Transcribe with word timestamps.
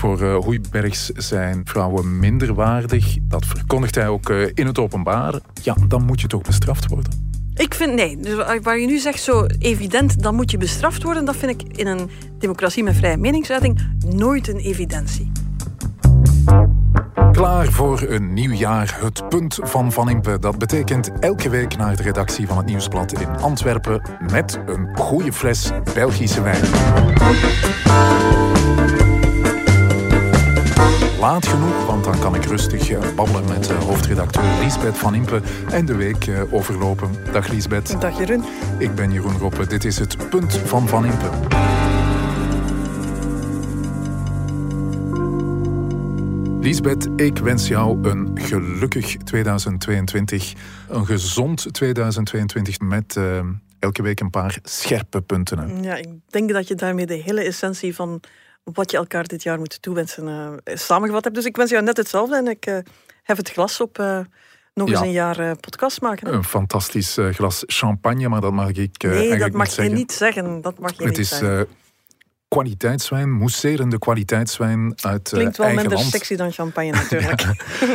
Voor 0.00 0.22
uh, 0.22 0.36
Hoeibergs 0.36 1.06
zijn 1.06 1.60
vrouwen 1.64 2.18
minderwaardig. 2.18 3.16
Dat 3.22 3.44
verkondigt 3.46 3.94
hij 3.94 4.08
ook 4.08 4.28
uh, 4.28 4.46
in 4.54 4.66
het 4.66 4.78
openbaar. 4.78 5.34
Ja, 5.62 5.76
dan 5.88 6.04
moet 6.04 6.20
je 6.20 6.26
toch 6.26 6.42
bestraft 6.42 6.88
worden. 6.88 7.32
Ik 7.54 7.74
vind 7.74 7.94
nee. 7.94 8.16
Dus 8.16 8.44
waar 8.62 8.78
je 8.78 8.86
nu 8.86 8.98
zegt 8.98 9.22
zo 9.22 9.46
evident, 9.58 10.22
dan 10.22 10.34
moet 10.34 10.50
je 10.50 10.58
bestraft 10.58 11.02
worden, 11.02 11.24
dat 11.24 11.36
vind 11.36 11.62
ik 11.62 11.76
in 11.78 11.86
een 11.86 12.10
democratie 12.38 12.82
met 12.82 12.96
vrije 12.96 13.16
meningsuiting 13.16 13.80
nooit 14.06 14.48
een 14.48 14.58
evidentie. 14.58 15.32
Klaar 17.32 17.66
voor 17.66 18.02
een 18.08 18.32
nieuw 18.32 18.52
jaar. 18.52 18.98
Het 19.00 19.28
punt 19.28 19.58
van 19.62 19.92
Van 19.92 20.10
Impe. 20.10 20.38
Dat 20.38 20.58
betekent 20.58 21.10
elke 21.18 21.48
week 21.48 21.76
naar 21.76 21.96
de 21.96 22.02
redactie 22.02 22.46
van 22.46 22.56
het 22.56 22.66
Nieuwsblad 22.66 23.20
in 23.20 23.28
Antwerpen 23.28 24.02
met 24.30 24.60
een 24.66 24.96
goede 24.96 25.32
fles 25.32 25.70
Belgische 25.94 26.42
wijn. 26.42 26.62
Laat 31.20 31.46
genoeg, 31.46 31.86
want 31.86 32.04
dan 32.04 32.18
kan 32.18 32.34
ik 32.34 32.44
rustig 32.44 32.90
eh, 32.90 33.14
babbelen 33.14 33.48
met 33.48 33.64
de 33.64 33.74
hoofdredacteur 33.74 34.58
Liesbeth 34.60 34.98
van 34.98 35.14
Impe 35.14 35.40
en 35.70 35.86
de 35.86 35.94
week 35.94 36.26
eh, 36.26 36.52
overlopen. 36.52 37.10
Dag 37.32 37.48
Liesbeth. 37.48 38.00
Dag 38.00 38.18
Jeroen. 38.18 38.44
Ik 38.78 38.94
ben 38.94 39.12
Jeroen 39.12 39.38
Roppe. 39.38 39.66
Dit 39.66 39.84
is 39.84 39.98
het 39.98 40.30
punt 40.30 40.56
van 40.56 40.88
Van 40.88 41.04
Impe. 41.04 41.30
Lisbeth, 46.60 47.08
ik 47.16 47.38
wens 47.38 47.68
jou 47.68 48.08
een 48.08 48.30
gelukkig 48.34 49.16
2022. 49.16 50.52
Een 50.88 51.06
gezond 51.06 51.72
2022 51.72 52.78
met 52.80 53.16
uh, 53.18 53.40
elke 53.78 54.02
week 54.02 54.20
een 54.20 54.30
paar 54.30 54.58
scherpe 54.62 55.20
punten. 55.20 55.82
Ja, 55.82 55.96
ik 55.96 56.08
denk 56.26 56.52
dat 56.52 56.68
je 56.68 56.74
daarmee 56.74 57.06
de 57.06 57.14
hele 57.14 57.40
essentie 57.40 57.94
van 57.94 58.20
wat 58.64 58.90
je 58.90 58.96
elkaar 58.96 59.26
dit 59.26 59.42
jaar 59.42 59.58
moet 59.58 59.82
toewensen 59.82 60.26
uh, 60.28 60.76
samengevat 60.76 61.24
hebt. 61.24 61.36
Dus 61.36 61.44
ik 61.44 61.56
wens 61.56 61.70
jou 61.70 61.82
net 61.82 61.96
hetzelfde 61.96 62.36
en 62.36 62.46
ik 62.46 62.66
uh, 62.66 62.78
heb 63.22 63.36
het 63.36 63.50
glas 63.50 63.80
op 63.80 63.98
nog 64.74 64.88
eens 64.88 65.00
een 65.00 65.12
jaar 65.12 65.56
podcast 65.56 66.00
maken. 66.00 66.34
Een 66.34 66.44
fantastisch 66.44 67.18
glas 67.30 67.62
champagne, 67.66 68.28
maar 68.28 68.40
dat 68.40 68.52
mag 68.52 68.68
ik 68.68 69.02
Nee, 69.02 69.38
dat 69.38 69.52
mag 69.52 69.76
je 69.76 69.82
niet 69.82 70.12
zeggen. 70.12 70.60
Dat 70.60 70.78
mag 70.78 70.90
je 70.90 71.02
het 71.02 71.06
niet 71.06 71.18
is, 71.18 71.28
zeggen 71.28 71.68
kwaliteitswijn, 72.50 73.30
mousserende 73.30 73.98
kwaliteitswijn 73.98 74.92
uit 74.96 75.32
uh, 75.32 75.38
Klinkt 75.38 75.56
wel 75.56 75.66
eigen 75.66 75.82
minder 75.82 75.98
land. 75.98 76.12
sexy 76.12 76.36
dan 76.36 76.52
champagne 76.52 76.90
natuurlijk. 77.02 77.42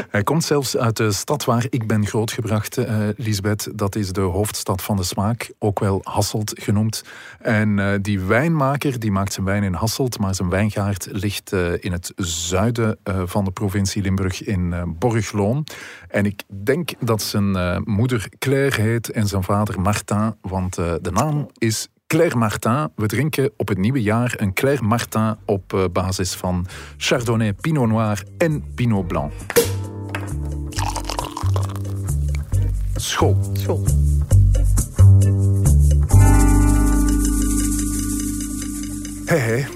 Hij 0.10 0.24
komt 0.24 0.44
zelfs 0.44 0.78
uit 0.78 0.98
de 0.98 1.12
stad 1.12 1.46
waar 1.46 1.66
ik 1.70 1.88
ben 1.88 2.06
grootgebracht, 2.06 2.78
uh, 2.78 3.08
Lisbeth. 3.16 3.70
Dat 3.74 3.96
is 3.96 4.12
de 4.12 4.22
hoofdstad 4.22 4.82
van 4.82 4.96
de 4.96 5.04
smaak, 5.04 5.52
ook 5.60 5.80
wel 5.80 6.00
Hasselt 6.04 6.54
genoemd. 6.62 7.04
En 7.40 7.78
uh, 7.78 7.94
die 8.02 8.20
wijnmaker 8.20 9.00
die 9.00 9.12
maakt 9.12 9.34
zijn 9.34 9.46
wijn 9.46 9.64
in 9.64 9.74
Hasselt, 9.74 10.20
maar 10.20 10.36
zijn 10.36 10.50
wijngaard 10.50 11.08
ligt 11.12 11.52
in 11.80 11.92
het 11.92 12.12
zuiden 12.16 12.98
van 13.26 13.46
de 13.46 13.52
provincie 13.52 14.02
Limburg 14.02 14.44
in 14.44 14.96
Borgloon. 15.00 15.68
En 16.08 16.26
ik 16.26 16.44
denk 16.64 16.92
dat 17.00 17.22
zijn 17.22 17.82
moeder 17.84 18.30
Claire 18.40 18.82
heet 18.82 19.10
en 19.12 19.28
zijn 19.28 19.44
vader 19.44 19.82
Martin, 19.82 20.36
want 20.42 20.76
de 20.76 21.12
naam 21.12 21.48
is 21.58 21.88
Claire 22.08 22.38
Martin. 22.38 22.90
We 22.96 23.08
drinken 23.08 23.52
op 23.58 23.68
het 23.68 23.78
nieuwe 23.78 24.02
jaar 24.02 24.34
een 24.38 24.54
Claire 24.54 24.84
Martin 24.84 25.36
op 25.46 25.74
eh, 25.74 25.84
basis 25.92 26.34
van 26.34 26.66
Chardonnay, 26.98 27.54
Pinot 27.54 27.88
Noir 27.88 28.24
en 28.38 28.64
Pinot 28.76 29.08
Blanc. 29.08 29.32
School. 32.96 33.38
School. 33.54 33.84
Hey, 39.26 39.40
hey. 39.40 39.68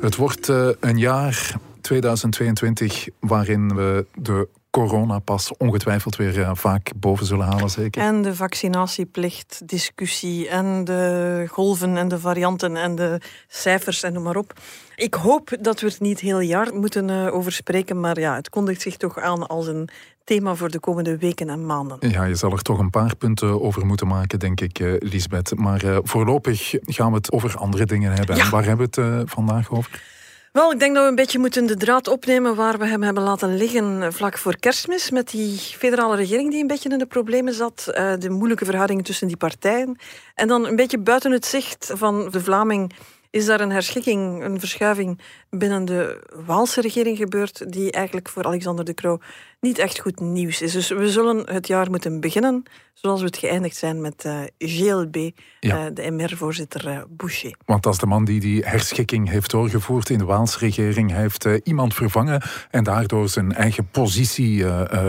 Het 0.00 0.16
wordt 0.16 0.48
uh, 0.48 0.68
een 0.80 0.98
jaar 0.98 1.54
2022 1.80 3.08
waarin 3.20 3.74
we 3.74 4.06
de 4.14 4.48
coronapas 4.70 5.56
ongetwijfeld 5.56 6.16
weer 6.16 6.38
uh, 6.38 6.50
vaak 6.54 6.90
boven 6.96 7.26
zullen 7.26 7.46
halen, 7.46 7.70
zeker. 7.70 8.02
En 8.02 8.22
de 8.22 8.34
vaccinatieplicht, 8.34 9.68
discussie 9.68 10.48
en 10.48 10.84
de 10.84 11.44
golven 11.50 11.96
en 11.96 12.08
de 12.08 12.18
varianten 12.18 12.76
en 12.76 12.94
de 12.94 13.20
cijfers 13.48 14.02
en 14.02 14.12
noem 14.12 14.22
maar 14.22 14.36
op. 14.36 14.52
Ik 14.96 15.14
hoop 15.14 15.56
dat 15.60 15.80
we 15.80 15.86
het 15.86 16.00
niet 16.00 16.20
heel 16.20 16.40
jaar 16.40 16.74
moeten 16.74 17.08
uh, 17.08 17.34
over 17.34 17.52
spreken, 17.52 18.00
maar 18.00 18.20
ja, 18.20 18.34
het 18.34 18.48
kondigt 18.48 18.80
zich 18.80 18.96
toch 18.96 19.18
aan 19.18 19.46
als 19.46 19.66
een 19.66 19.88
thema 20.24 20.54
voor 20.54 20.70
de 20.70 20.80
komende 20.80 21.18
weken 21.18 21.48
en 21.48 21.66
maanden. 21.66 21.96
Ja, 22.10 22.24
je 22.24 22.34
zal 22.34 22.52
er 22.52 22.62
toch 22.62 22.78
een 22.78 22.90
paar 22.90 23.16
punten 23.16 23.62
over 23.62 23.86
moeten 23.86 24.06
maken, 24.06 24.38
denk 24.38 24.60
ik, 24.60 24.78
uh, 24.78 24.94
Lisbeth. 24.98 25.56
Maar 25.56 26.00
voorlopig 26.02 26.74
gaan 26.80 27.10
we 27.10 27.16
het 27.16 27.32
over 27.32 27.56
andere 27.56 27.86
dingen 27.86 28.12
hebben. 28.12 28.36
Ja. 28.36 28.44
En 28.44 28.50
waar 28.50 28.64
hebben 28.64 28.88
we 28.90 29.00
het 29.00 29.30
vandaag 29.30 29.70
over? 29.70 30.16
Wel, 30.52 30.72
ik 30.72 30.78
denk 30.78 30.94
dat 30.94 31.02
we 31.02 31.08
een 31.08 31.14
beetje 31.14 31.38
moeten 31.38 31.66
de 31.66 31.76
draad 31.76 32.08
opnemen 32.08 32.54
waar 32.54 32.78
we 32.78 32.86
hem 32.86 33.02
hebben 33.02 33.22
laten 33.22 33.56
liggen 33.56 34.12
vlak 34.12 34.38
voor 34.38 34.58
kerstmis. 34.58 35.10
Met 35.10 35.30
die 35.30 35.58
federale 35.58 36.16
regering 36.16 36.50
die 36.50 36.60
een 36.60 36.66
beetje 36.66 36.88
in 36.88 36.98
de 36.98 37.06
problemen 37.06 37.54
zat. 37.54 37.86
Uh, 37.88 38.12
de 38.18 38.30
moeilijke 38.30 38.64
verhoudingen 38.64 39.04
tussen 39.04 39.26
die 39.26 39.36
partijen. 39.36 39.98
En 40.34 40.48
dan 40.48 40.66
een 40.66 40.76
beetje 40.76 40.98
buiten 40.98 41.32
het 41.32 41.46
zicht 41.46 41.90
van 41.94 42.30
de 42.30 42.40
Vlaming 42.40 42.92
is 43.30 43.46
daar 43.46 43.60
een 43.60 43.72
herschikking, 43.72 44.44
een 44.44 44.60
verschuiving 44.60 45.20
binnen 45.50 45.84
de 45.84 46.20
Waalse 46.46 46.80
regering 46.80 47.16
gebeurd, 47.16 47.72
die 47.72 47.92
eigenlijk 47.92 48.28
voor 48.28 48.44
Alexander 48.44 48.84
de 48.84 48.94
Croo 48.94 49.18
niet 49.60 49.78
echt 49.78 49.98
goed 49.98 50.20
nieuws 50.20 50.62
is. 50.62 50.72
Dus 50.72 50.88
we 50.88 51.10
zullen 51.10 51.50
het 51.50 51.66
jaar 51.66 51.90
moeten 51.90 52.20
beginnen 52.20 52.64
zoals 53.00 53.20
we 53.20 53.26
het 53.26 53.36
geëindigd 53.36 53.76
zijn 53.76 54.00
met 54.00 54.24
uh, 54.26 54.38
GLB, 54.58 55.30
ja. 55.60 55.84
uh, 55.84 55.90
de 55.92 56.10
MR-voorzitter 56.10 56.88
uh, 56.88 57.00
Boucher. 57.08 57.54
Want 57.64 57.82
dat 57.82 57.92
is 57.92 57.98
de 57.98 58.06
man 58.06 58.24
die 58.24 58.40
die 58.40 58.64
herschikking 58.64 59.28
heeft 59.28 59.50
doorgevoerd 59.50 60.10
in 60.10 60.18
de 60.18 60.24
Waalse 60.24 60.58
regering. 60.58 61.10
Hij 61.10 61.20
heeft 61.20 61.48
iemand 61.62 61.94
vervangen 61.94 62.42
en 62.70 62.84
daardoor 62.84 63.28
zijn 63.28 63.54
eigen 63.54 63.88
positie 63.90 64.64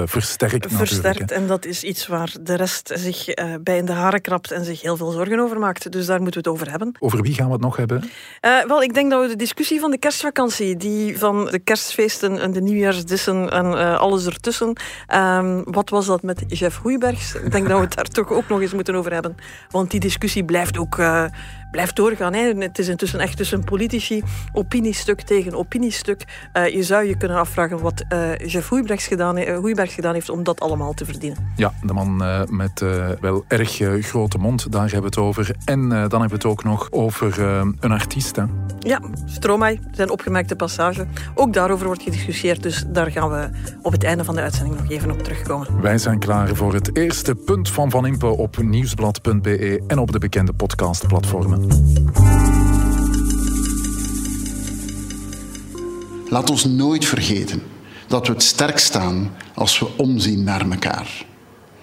versterkt. 0.05 0.73
Versterkt, 0.73 1.31
en 1.31 1.47
dat 1.47 1.65
is 1.65 1.83
iets 1.83 2.07
waar 2.07 2.35
de 2.41 2.55
rest 2.55 2.91
zich 2.93 3.33
bij 3.61 3.77
in 3.77 3.85
de 3.85 3.91
haren 3.91 4.21
krabt 4.21 4.51
en 4.51 4.65
zich 4.65 4.81
heel 4.81 4.97
veel 4.97 5.11
zorgen 5.11 5.39
over 5.39 5.59
maakt. 5.59 5.91
Dus 5.91 6.05
daar 6.05 6.21
moeten 6.21 6.43
we 6.43 6.49
het 6.49 6.57
over 6.57 6.71
hebben. 6.71 6.95
Over 6.99 7.21
wie 7.21 7.33
gaan 7.33 7.45
we 7.45 7.51
het 7.51 7.61
nog 7.61 7.75
hebben? 7.75 8.09
wel, 8.41 8.83
ik 8.83 8.93
denk 8.93 9.11
dat 9.11 9.21
we 9.21 9.27
de 9.27 9.35
discussie 9.35 9.79
van 9.79 9.91
de 9.91 9.97
kerstvakantie, 9.97 10.77
die 10.77 11.17
van 11.17 11.45
de 11.45 11.59
kerstfeesten 11.59 12.39
en 12.39 12.51
de 12.51 12.61
nieuwjaarsdissen 12.61 13.49
en 13.49 13.97
alles 13.99 14.23
ertussen. 14.39 14.73
Um, 15.13 15.63
wat 15.63 15.89
was 15.89 16.05
dat 16.05 16.21
met 16.21 16.43
Jeff 16.47 16.77
Hoeibergs? 16.77 17.35
Ik 17.35 17.51
denk 17.51 17.67
dat 17.67 17.77
we 17.77 17.83
het 17.83 17.95
daar 17.95 18.05
toch 18.19 18.31
ook 18.31 18.47
nog 18.47 18.61
eens 18.61 18.73
moeten 18.73 18.95
over 18.95 19.13
hebben. 19.13 19.35
Want 19.69 19.91
die 19.91 19.99
discussie 19.99 20.43
blijft 20.43 20.77
ook 20.77 20.97
uh, 20.97 21.25
blijft 21.71 21.95
doorgaan. 21.95 22.33
Hè. 22.33 22.53
Het 22.53 22.79
is 22.79 22.87
intussen 22.87 23.19
echt 23.19 23.37
tussen 23.37 23.63
politici, 23.63 24.23
opiniestuk 24.53 25.21
tegen 25.21 25.53
opiniestuk. 25.53 26.25
Uh, 26.53 26.67
je 26.67 26.83
zou 26.83 27.03
je 27.03 27.17
kunnen 27.17 27.37
afvragen 27.37 27.79
wat 27.79 28.03
uh, 28.13 28.37
Jeff 28.37 28.69
Hoeibergs 28.69 29.07
gedaan, 29.07 29.39
Hoeibergs 29.53 29.93
gedaan 29.93 30.13
heeft 30.13 30.29
om 30.29 30.43
dat 30.43 30.59
allemaal 30.59 30.93
te 30.93 31.05
verdienen. 31.05 31.53
Ja, 31.55 31.73
de 31.83 31.93
man 31.93 32.23
met 32.49 32.83
wel 33.19 33.43
erg 33.47 33.81
grote 33.99 34.37
mond, 34.37 34.71
daar 34.71 34.81
hebben 34.81 35.01
we 35.01 35.05
het 35.05 35.17
over. 35.17 35.55
En 35.65 35.89
dan 35.89 35.99
hebben 35.99 36.27
we 36.29 36.33
het 36.33 36.45
ook 36.45 36.63
nog 36.63 36.87
over 36.91 37.39
een 37.79 37.91
artiest. 37.91 38.35
Hè. 38.35 38.43
Ja, 38.79 39.01
Stromae, 39.25 39.79
zijn 39.91 40.09
opgemerkte 40.09 40.55
passage. 40.55 41.07
Ook 41.35 41.53
daarover 41.53 41.85
wordt 41.85 42.03
gediscussieerd, 42.03 42.63
dus 42.63 42.85
daar 42.87 43.11
gaan 43.11 43.29
we 43.29 43.49
op 43.81 43.91
het 43.91 44.03
einde 44.03 44.23
van 44.23 44.35
de 44.35 44.41
uitzending 44.41 44.77
nog 44.77 44.89
even 44.89 45.11
op 45.11 45.23
terugkomen. 45.23 45.81
Wij 45.81 45.97
zijn 45.97 46.19
klaar 46.19 46.55
voor 46.55 46.73
het 46.73 46.97
eerste 46.97 47.35
punt 47.35 47.69
van 47.69 47.89
Van 47.91 48.05
Impe 48.05 48.27
op 48.27 48.57
nieuwsblad.be 48.57 49.83
en 49.87 49.99
op 49.99 50.11
de 50.11 50.19
bekende 50.19 50.53
podcastplatformen. 50.53 51.58
Laat 56.29 56.49
ons 56.49 56.65
nooit 56.65 57.05
vergeten 57.05 57.61
dat 58.07 58.27
we 58.27 58.33
het 58.33 58.43
sterk 58.43 58.77
staan 58.77 59.31
als 59.53 59.79
we 59.79 59.87
omzien 59.97 60.43
naar 60.43 60.69
elkaar. 60.69 61.25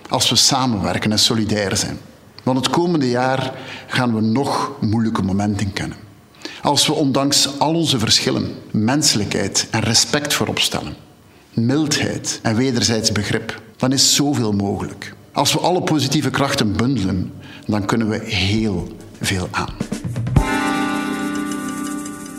Als 0.09 0.31
we 0.31 0.37
samenwerken 0.37 1.13
en 1.13 1.19
solidair 1.19 1.77
zijn. 1.77 1.99
Want 2.43 2.59
het 2.59 2.71
komende 2.71 3.09
jaar 3.09 3.53
gaan 3.87 4.15
we 4.15 4.21
nog 4.21 4.73
moeilijke 4.81 5.23
momenten 5.23 5.73
kennen. 5.73 5.97
Als 6.63 6.87
we 6.87 6.93
ondanks 6.93 7.59
al 7.59 7.75
onze 7.75 7.99
verschillen 7.99 8.55
menselijkheid 8.71 9.69
en 9.71 9.81
respect 9.81 10.35
voorop 10.35 10.59
stellen, 10.59 10.95
mildheid 11.53 12.41
en 12.43 12.57
wederzijds 12.57 13.13
begrip, 13.13 13.61
dan 13.77 13.93
is 13.93 14.15
zoveel 14.15 14.53
mogelijk. 14.53 15.15
Als 15.33 15.53
we 15.53 15.59
alle 15.59 15.83
positieve 15.83 16.31
krachten 16.31 16.77
bundelen, 16.77 17.33
dan 17.67 17.85
kunnen 17.85 18.09
we 18.09 18.25
heel 18.25 18.97
veel 19.21 19.49
aan. 19.51 19.75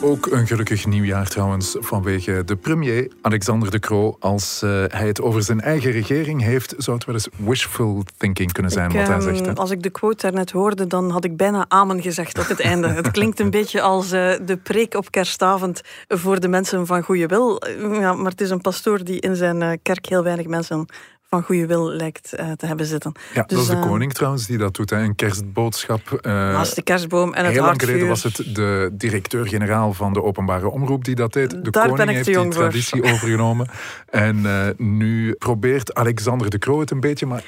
Ook 0.01 0.25
een 0.25 0.47
gelukkig 0.47 0.85
nieuwjaar 0.85 1.27
trouwens 1.27 1.75
vanwege 1.79 2.43
de 2.45 2.55
premier 2.55 3.11
Alexander 3.21 3.71
de 3.71 3.79
Croo. 3.79 4.15
Als 4.19 4.61
uh, 4.63 4.83
hij 4.87 5.07
het 5.07 5.21
over 5.21 5.43
zijn 5.43 5.61
eigen 5.61 5.91
regering 5.91 6.41
heeft, 6.41 6.73
zou 6.77 6.97
het 6.97 7.05
wel 7.05 7.15
eens 7.15 7.27
wishful 7.37 8.03
thinking 8.17 8.51
kunnen 8.51 8.71
zijn 8.71 8.89
ik, 8.89 8.97
wat 8.97 9.07
hij 9.07 9.21
zegt. 9.21 9.45
Hè? 9.45 9.53
Als 9.53 9.71
ik 9.71 9.83
de 9.83 9.89
quote 9.89 10.21
daarnet 10.21 10.51
hoorde, 10.51 10.87
dan 10.87 11.09
had 11.09 11.23
ik 11.23 11.37
bijna 11.37 11.65
amen 11.67 12.01
gezegd 12.01 12.39
op 12.39 12.47
het 12.47 12.59
einde. 12.59 12.87
het 12.87 13.11
klinkt 13.11 13.39
een 13.39 13.49
beetje 13.49 13.81
als 13.81 14.05
uh, 14.05 14.33
de 14.45 14.57
preek 14.63 14.93
op 14.93 15.11
kerstavond 15.11 15.81
voor 16.07 16.39
de 16.39 16.47
mensen 16.47 16.85
van 16.85 17.03
goede 17.03 17.25
wil. 17.25 17.61
Ja, 17.91 18.13
maar 18.13 18.31
het 18.31 18.41
is 18.41 18.49
een 18.49 18.61
pastoor 18.61 19.03
die 19.03 19.19
in 19.19 19.35
zijn 19.35 19.79
kerk 19.81 20.05
heel 20.05 20.23
weinig 20.23 20.47
mensen 20.47 20.85
van 21.29 21.43
goede 21.43 21.65
wil 21.65 21.89
lijkt 21.89 22.33
uh, 22.39 22.51
te 22.51 22.65
hebben 22.65 22.85
zitten. 22.85 23.11
Ja, 23.33 23.43
dus, 23.43 23.57
dat 23.57 23.59
is 23.59 23.67
de 23.67 23.75
uh, 23.75 23.81
koning 23.81 24.13
trouwens 24.13 24.47
die 24.47 24.57
dat 24.57 24.75
doet. 24.75 24.89
Hè. 24.89 24.97
Een 24.97 25.15
kerstboodschap. 25.15 26.19
Uh, 26.21 26.31
naast 26.31 26.75
de 26.75 26.81
kerstboom 26.81 27.33
en 27.33 27.45
het 27.45 27.53
Heel 27.53 27.63
lang 27.63 27.81
geleden 27.81 28.07
was 28.07 28.23
het 28.23 28.35
de 28.35 28.89
directeur-generaal 28.93 29.93
van 29.93 30.13
de 30.13 30.23
openbare 30.23 30.69
omroep 30.69 31.05
die 31.05 31.15
dat 31.15 31.33
deed. 31.33 31.49
De 31.49 31.71
Daar 31.71 31.89
koning 31.89 32.09
heeft 32.09 32.25
die 32.25 32.47
traditie 32.47 33.01
voor. 33.01 33.11
overgenomen. 33.11 33.67
En 34.09 34.45
nu 34.77 35.33
probeert 35.33 35.93
Alexander 35.93 36.49
de 36.49 36.57
Croo 36.57 36.79
het 36.79 36.91
een 36.91 36.99
beetje, 36.99 37.25
maar 37.25 37.43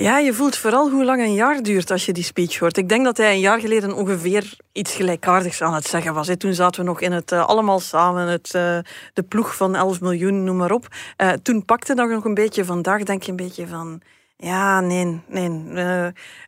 ja, 0.00 0.18
je 0.18 0.34
voelt 0.34 0.56
vooral 0.56 0.90
hoe 0.90 1.04
lang 1.04 1.22
een 1.22 1.34
jaar 1.34 1.62
duurt 1.62 1.90
als 1.90 2.06
je 2.06 2.12
die 2.12 2.24
speech 2.24 2.58
hoort. 2.58 2.76
Ik 2.76 2.88
denk 2.88 3.04
dat 3.04 3.16
hij 3.16 3.32
een 3.32 3.40
jaar 3.40 3.60
geleden 3.60 3.92
ongeveer 3.92 4.56
iets 4.72 4.94
gelijkaardigs 4.94 5.62
aan 5.62 5.74
het 5.74 5.86
zeggen 5.86 6.14
was. 6.14 6.30
Toen 6.38 6.54
zaten 6.54 6.80
we 6.80 6.86
nog 6.86 7.00
in 7.00 7.12
het 7.12 7.32
uh, 7.32 7.46
allemaal 7.46 7.80
samen, 7.80 8.26
het, 8.26 8.54
uh, 8.56 8.78
de 9.12 9.22
ploeg 9.28 9.56
van 9.56 9.74
11 9.74 10.00
miljoen, 10.00 10.44
noem 10.44 10.56
maar 10.56 10.72
op. 10.72 10.86
Uh, 11.16 11.32
toen 11.32 11.64
pakte 11.64 11.94
dat 11.94 12.08
nog 12.08 12.24
een 12.24 12.34
beetje. 12.34 12.64
Vandaag 12.64 13.02
denk 13.02 13.22
je 13.22 13.30
een 13.30 13.36
beetje 13.36 13.66
van... 13.66 14.00
Ja, 14.36 14.80
nee, 14.80 15.20
nee. 15.26 15.50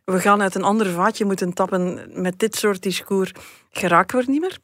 we 0.05 0.19
gaan 0.19 0.41
uit 0.41 0.55
een 0.55 0.63
ander 0.63 0.87
vaatje 0.87 1.25
moeten 1.25 1.53
tappen. 1.53 2.07
Met 2.21 2.39
dit 2.39 2.55
soort 2.55 2.81
discours 2.81 3.31
geraken 3.69 4.17
we 4.17 4.23
er 4.23 4.29
niet 4.29 4.41
meer. 4.41 4.57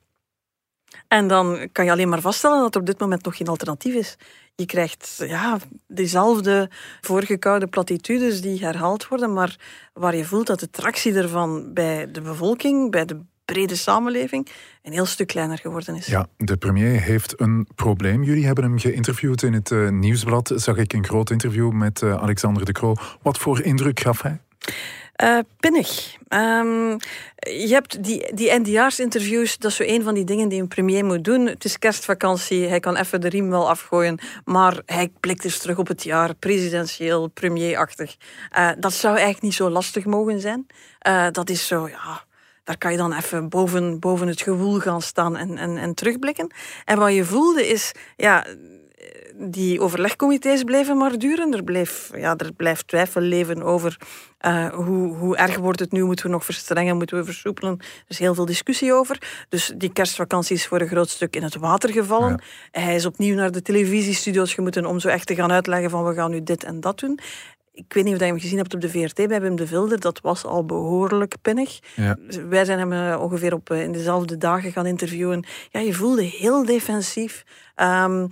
En 1.08 1.28
dan 1.28 1.70
kan 1.72 1.86
je 1.86 1.92
alleen 1.92 2.10
maar 2.10 2.22
vaststellen 2.22 2.60
dat 2.60 2.76
er 2.76 2.82
op 2.82 2.88
dit 2.88 3.00
moment 3.00 3.24
nog 3.24 3.38
geen 3.38 3.48
alternatief 3.48 3.94
is. 3.94 4.18
Je 4.60 4.66
krijgt 4.66 5.24
ja, 5.28 5.58
dezelfde 5.88 6.70
voorgekoude 7.02 7.68
platitudes 7.68 8.42
die 8.42 8.66
herhaald 8.66 9.08
worden, 9.08 9.34
maar 9.34 9.56
waar 9.94 10.16
je 10.16 10.26
voelt 10.26 10.48
dat 10.48 10.60
de 10.60 10.70
tractie 10.70 11.14
ervan 11.14 11.74
bij 11.74 12.12
de 12.12 12.22
bevolking, 12.22 12.92
bij 12.92 13.06
de 13.06 13.20
brede 13.46 13.76
samenleving, 13.76 14.48
een 14.84 14.92
heel 14.92 15.06
stuk 15.06 15.28
kleiner 15.28 15.58
geworden 15.58 15.96
is. 15.96 16.06
Ja, 16.06 16.28
de 16.38 16.58
premier 16.58 17.02
heeft 17.02 17.40
een 17.42 17.68
probleem. 17.76 18.24
Jullie 18.24 18.46
hebben 18.46 18.64
hem 18.64 18.80
geïnterviewd 18.80 19.44
in 19.44 19.54
het 19.54 19.70
uh, 19.70 19.90
Nieuwsblad. 19.90 20.52
Zag 20.56 20.78
ik 20.78 20.94
een 20.94 21.06
groot 21.06 21.30
interview 21.30 21.72
met 21.72 22.02
uh, 22.02 22.14
Alexander 22.14 22.66
de 22.66 22.72
Croo. 22.72 22.96
Wat 23.22 23.38
voor 23.38 23.62
indruk 23.62 24.00
gaf 24.00 24.22
hij? 24.22 24.40
Uh, 25.24 25.40
pinnig. 25.60 26.18
Um, 26.30 26.98
je 27.40 27.68
hebt 27.68 28.04
die, 28.04 28.34
die 28.34 28.50
eindejaarsinterviews, 28.50 29.58
dat 29.58 29.72
is 29.72 29.78
zo 29.78 29.84
een 29.86 30.04
van 30.04 30.14
die 30.14 30.24
dingen 30.24 30.50
die 30.50 30.62
een 30.62 30.68
premier 30.68 31.06
moet 31.06 31.24
doen. 31.24 31.46
Het 31.46 31.66
is 31.66 31.80
kerstvakantie, 31.80 32.68
hij 32.68 32.80
kan 32.80 32.96
even 32.96 33.22
de 33.22 33.30
riem 33.30 33.50
wel 33.50 33.70
afgooien, 33.70 34.20
maar 34.46 34.82
hij 34.86 35.12
blikt 35.20 35.44
eens 35.44 35.58
terug 35.58 35.78
op 35.78 35.88
het 35.88 36.04
jaar, 36.04 36.34
presidentieel, 36.36 37.28
premierachtig. 37.28 38.16
Uh, 38.58 38.70
dat 38.80 38.94
zou 38.94 39.14
eigenlijk 39.14 39.44
niet 39.44 39.54
zo 39.54 39.70
lastig 39.70 40.06
mogen 40.06 40.40
zijn. 40.40 40.68
Uh, 41.08 41.28
dat 41.32 41.50
is 41.50 41.68
zo, 41.68 41.88
ja, 41.88 42.24
daar 42.64 42.78
kan 42.78 42.92
je 42.92 42.98
dan 42.98 43.14
even 43.14 43.50
boven, 43.50 44.00
boven 44.00 44.28
het 44.28 44.42
gewoel 44.42 44.80
gaan 44.80 45.02
staan 45.02 45.38
en, 45.38 45.58
en, 45.58 45.78
en 45.78 45.94
terugblikken. 45.94 46.52
En 46.86 46.98
wat 46.98 47.14
je 47.14 47.26
voelde 47.26 47.68
is, 47.68 47.92
ja, 48.16 48.46
die 49.42 49.82
overlegcomité's 49.82 50.64
bleven 50.64 50.98
maar 50.98 51.18
duren. 51.18 51.54
Er, 51.54 51.64
bleef, 51.64 52.12
ja, 52.16 52.38
er 52.38 52.54
blijft 52.54 52.88
twijfel 52.88 53.22
leven 53.22 53.64
over 53.64 53.98
uh, 54.42 54.68
hoe, 54.68 55.16
hoe 55.16 55.38
erg 55.38 55.58
wordt 55.58 55.80
het 55.80 55.92
nu. 55.92 56.04
Moeten 56.04 56.26
we 56.26 56.32
nog 56.32 56.46
verstrengen? 56.46 56.98
Moeten 56.98 57.18
we 57.18 57.24
versoepelen? 57.24 57.78
Er 57.80 58.06
is 58.08 58.20
heel 58.20 58.34
veel 58.34 58.46
discussie 58.46 58.94
over. 58.94 59.46
Dus 59.50 59.74
die 59.78 59.94
kerstvakantie 59.94 60.56
is 60.56 60.68
voor 60.68 60.82
een 60.82 60.88
groot 60.88 61.10
stuk 61.10 61.36
in 61.36 61.44
het 61.44 61.56
water 61.56 61.90
gevallen. 61.90 62.42
Ja. 62.72 62.82
Hij 62.82 62.96
is 62.96 63.06
opnieuw 63.06 63.36
naar 63.36 63.52
de 63.52 63.62
televisiestudio's 63.62 64.54
gemoeten 64.54 64.86
om 64.86 65.00
zo 65.00 65.08
echt 65.08 65.28
te 65.28 65.36
gaan 65.36 65.52
uitleggen 65.52 65.90
van 65.90 66.06
we 66.06 66.14
gaan 66.14 66.32
nu 66.32 66.44
dit 66.44 66.64
en 66.64 66.80
dat 66.80 67.00
doen 67.00 67.20
ik 67.80 67.94
weet 67.94 68.04
niet 68.04 68.14
of 68.14 68.20
je 68.20 68.26
hem 68.26 68.40
gezien 68.40 68.58
hebt 68.58 68.74
op 68.74 68.82
de 68.82 68.90
VRT 68.90 69.28
bij 69.28 69.42
Wim 69.42 69.56
de 69.56 69.68
Vilder. 69.68 70.00
Dat 70.00 70.22
was 70.22 70.46
al 70.46 70.66
behoorlijk 70.66 71.36
pinnig. 71.42 71.80
Ja. 71.96 72.18
Wij 72.50 72.66
zijn 72.66 72.80
hem 72.80 72.92
uh, 72.92 73.22
ongeveer 73.22 73.54
op, 73.54 73.72
uh, 73.72 73.84
in 73.84 73.92
dezelfde 73.92 74.38
dagen 74.38 74.72
gaan 74.72 74.86
interviewen. 74.86 75.46
Ja, 75.70 75.80
je 75.80 75.94
voelde 75.94 76.24
heel 76.24 76.66
defensief. 76.66 77.44
Um, 77.76 78.30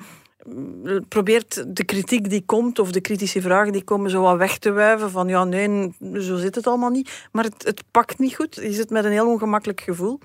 probeert 1.08 1.76
de 1.76 1.84
kritiek 1.84 2.30
die 2.30 2.44
komt, 2.46 2.80
of 2.80 2.92
de 2.92 3.02
kritische 3.02 3.42
vragen 3.42 3.72
die 3.72 3.84
komen, 3.84 4.10
zo 4.10 4.22
wat 4.22 4.38
weg 4.38 4.58
te 4.58 4.72
wuiven. 4.72 5.12
Van 5.12 5.28
ja, 5.28 5.44
nee, 5.44 5.94
zo 6.14 6.36
zit 6.36 6.56
het 6.56 6.68
allemaal 6.68 6.90
niet. 6.90 7.28
Maar 7.32 7.44
het, 7.44 7.64
het 7.66 7.84
pakt 7.92 8.20
niet 8.20 8.36
goed. 8.36 8.56
Je 8.56 8.74
zit 8.74 8.90
met 8.90 9.06
een 9.06 9.12
heel 9.12 9.28
ongemakkelijk 9.28 9.82
gevoel. 9.82 10.20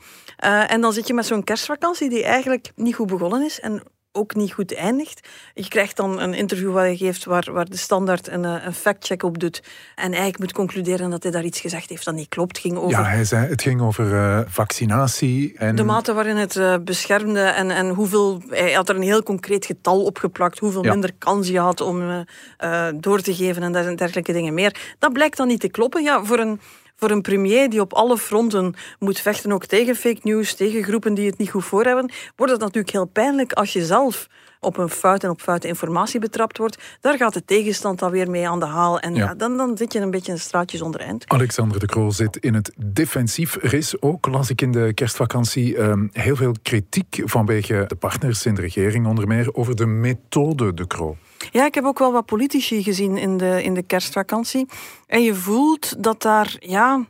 Uh, 0.44 0.72
en 0.72 0.80
dan 0.80 0.92
zit 0.92 1.06
je 1.06 1.14
met 1.14 1.26
zo'n 1.26 1.44
kerstvakantie 1.44 2.08
die 2.08 2.24
eigenlijk 2.24 2.72
niet 2.76 2.94
goed 2.94 3.06
begonnen 3.06 3.42
is. 3.42 3.60
En 3.60 3.82
ook 4.12 4.34
niet 4.34 4.52
goed 4.52 4.74
eindigt. 4.74 5.28
Je 5.54 5.68
krijgt 5.68 5.96
dan 5.96 6.20
een 6.20 6.34
interview 6.34 6.72
waar 6.72 6.88
je 6.88 6.96
geeft 6.96 7.24
waar, 7.24 7.52
waar 7.52 7.68
de 7.68 7.76
standaard 7.76 8.28
een, 8.28 8.44
eh, 8.44 8.64
een 8.64 8.74
fact-check 8.74 9.22
op 9.22 9.38
doet. 9.38 9.62
En 9.94 10.10
eigenlijk 10.10 10.38
moet 10.38 10.52
concluderen 10.52 11.10
dat 11.10 11.22
hij 11.22 11.32
daar 11.32 11.44
iets 11.44 11.60
gezegd 11.60 11.88
heeft 11.88 12.04
dat 12.04 12.14
niet 12.14 12.28
klopt. 12.28 12.58
ging 12.58 12.76
over... 12.76 12.90
Ja, 12.90 13.04
hij 13.04 13.24
zei, 13.24 13.46
het 13.46 13.62
ging 13.62 13.80
over 13.80 14.12
uh, 14.12 14.40
vaccinatie. 14.46 15.52
En... 15.56 15.76
De 15.76 15.84
mate 15.84 16.12
waarin 16.12 16.36
het 16.36 16.56
uh, 16.56 16.76
beschermde 16.84 17.40
en, 17.40 17.70
en 17.70 17.88
hoeveel... 17.88 18.42
Hij 18.48 18.72
had 18.72 18.88
er 18.88 18.96
een 18.96 19.02
heel 19.02 19.22
concreet 19.22 19.66
getal 19.66 20.04
opgeplakt. 20.04 20.58
Hoeveel 20.58 20.84
ja. 20.84 20.90
minder 20.90 21.10
kans 21.18 21.48
je 21.48 21.58
had 21.58 21.80
om 21.80 22.00
uh, 22.00 22.88
door 22.94 23.20
te 23.20 23.34
geven 23.34 23.62
en 23.62 23.96
dergelijke 23.96 24.32
dingen 24.32 24.54
meer. 24.54 24.94
Dat 24.98 25.12
blijkt 25.12 25.36
dan 25.36 25.48
niet 25.48 25.60
te 25.60 25.68
kloppen. 25.68 26.02
Ja, 26.02 26.24
voor 26.24 26.38
een 26.38 26.60
voor 27.02 27.10
een 27.10 27.22
premier 27.22 27.70
die 27.70 27.80
op 27.80 27.92
alle 27.92 28.18
fronten 28.18 28.74
moet 28.98 29.20
vechten, 29.20 29.52
ook 29.52 29.66
tegen 29.66 29.96
fake 29.96 30.20
news, 30.22 30.54
tegen 30.54 30.82
groepen 30.82 31.14
die 31.14 31.26
het 31.26 31.38
niet 31.38 31.50
goed 31.50 31.64
voor 31.64 31.84
hebben, 31.84 32.10
wordt 32.36 32.52
het 32.52 32.60
natuurlijk 32.60 32.92
heel 32.92 33.04
pijnlijk 33.04 33.52
als 33.52 33.72
je 33.72 33.84
zelf 33.84 34.28
op 34.60 34.76
een 34.76 34.88
fout 34.88 35.24
en 35.24 35.30
op 35.30 35.40
foute 35.40 35.68
informatie 35.68 36.20
betrapt 36.20 36.58
wordt. 36.58 36.78
Daar 37.00 37.16
gaat 37.16 37.34
de 37.34 37.44
tegenstand 37.44 37.98
dan 37.98 38.10
weer 38.10 38.30
mee 38.30 38.48
aan 38.48 38.60
de 38.60 38.66
haal. 38.66 39.00
En 39.00 39.14
ja. 39.14 39.24
ja 39.24 39.34
dan, 39.34 39.56
dan 39.56 39.76
zit 39.76 39.92
je 39.92 40.00
een 40.00 40.10
beetje 40.10 40.32
een 40.32 40.38
straatje 40.38 40.76
zonder 40.76 41.00
eind. 41.00 41.24
Alexander 41.28 41.80
de 41.80 41.86
Croo 41.86 42.10
zit 42.10 42.36
in 42.36 42.54
het 42.54 42.72
defensief. 42.76 43.56
Er 43.62 43.74
is 43.74 44.02
ook, 44.02 44.26
las 44.26 44.50
ik 44.50 44.60
in 44.60 44.72
de 44.72 44.92
kerstvakantie, 44.94 45.78
um, 45.78 46.10
heel 46.12 46.36
veel 46.36 46.54
kritiek 46.62 47.22
vanwege 47.24 47.84
de 47.86 47.94
partners 47.96 48.46
in 48.46 48.54
de 48.54 48.60
regering 48.60 49.06
onder 49.06 49.26
meer 49.26 49.54
over 49.54 49.76
de 49.76 49.86
methode 49.86 50.74
de 50.74 50.86
Croo. 50.86 51.16
Ja, 51.50 51.64
ik 51.64 51.74
heb 51.74 51.84
ook 51.84 51.98
wel 51.98 52.12
wat 52.12 52.26
politici 52.26 52.82
gezien 52.82 53.16
in 53.16 53.36
de, 53.36 53.62
in 53.62 53.74
de 53.74 53.82
kerstvakantie. 53.82 54.68
En 55.06 55.22
je 55.22 55.34
voelt 55.34 56.02
dat 56.02 56.22
daar, 56.22 56.56
ja, 56.58 57.06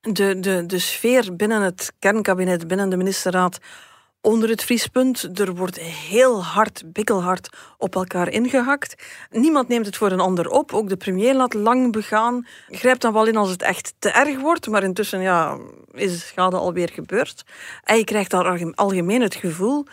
de, 0.00 0.40
de, 0.40 0.66
de 0.66 0.78
sfeer 0.78 1.36
binnen 1.36 1.62
het 1.62 1.92
kernkabinet, 1.98 2.66
binnen 2.66 2.90
de 2.90 2.96
ministerraad, 2.96 3.58
onder 4.20 4.48
het 4.48 4.64
vriespunt. 4.64 5.38
Er 5.38 5.54
wordt 5.54 5.80
heel 5.80 6.44
hard, 6.44 6.82
bikkelhard 6.92 7.48
op 7.78 7.94
elkaar 7.94 8.28
ingehakt. 8.28 8.94
Niemand 9.30 9.68
neemt 9.68 9.86
het 9.86 9.96
voor 9.96 10.10
een 10.10 10.20
ander 10.20 10.48
op. 10.48 10.72
Ook 10.72 10.88
de 10.88 10.96
premier 10.96 11.34
laat 11.34 11.54
lang 11.54 11.92
begaan. 11.92 12.46
Grijpt 12.68 13.00
dan 13.00 13.12
wel 13.12 13.26
in 13.26 13.36
als 13.36 13.50
het 13.50 13.62
echt 13.62 13.94
te 13.98 14.10
erg 14.10 14.40
wordt. 14.40 14.68
Maar 14.68 14.82
intussen 14.82 15.20
ja, 15.20 15.58
is 15.92 16.12
de 16.12 16.26
schade 16.26 16.56
alweer 16.56 16.90
gebeurd. 16.92 17.42
En 17.84 17.96
je 17.96 18.04
krijgt 18.04 18.30
daar 18.30 18.74
algemeen 18.74 19.22
het 19.22 19.34
gevoel 19.34 19.86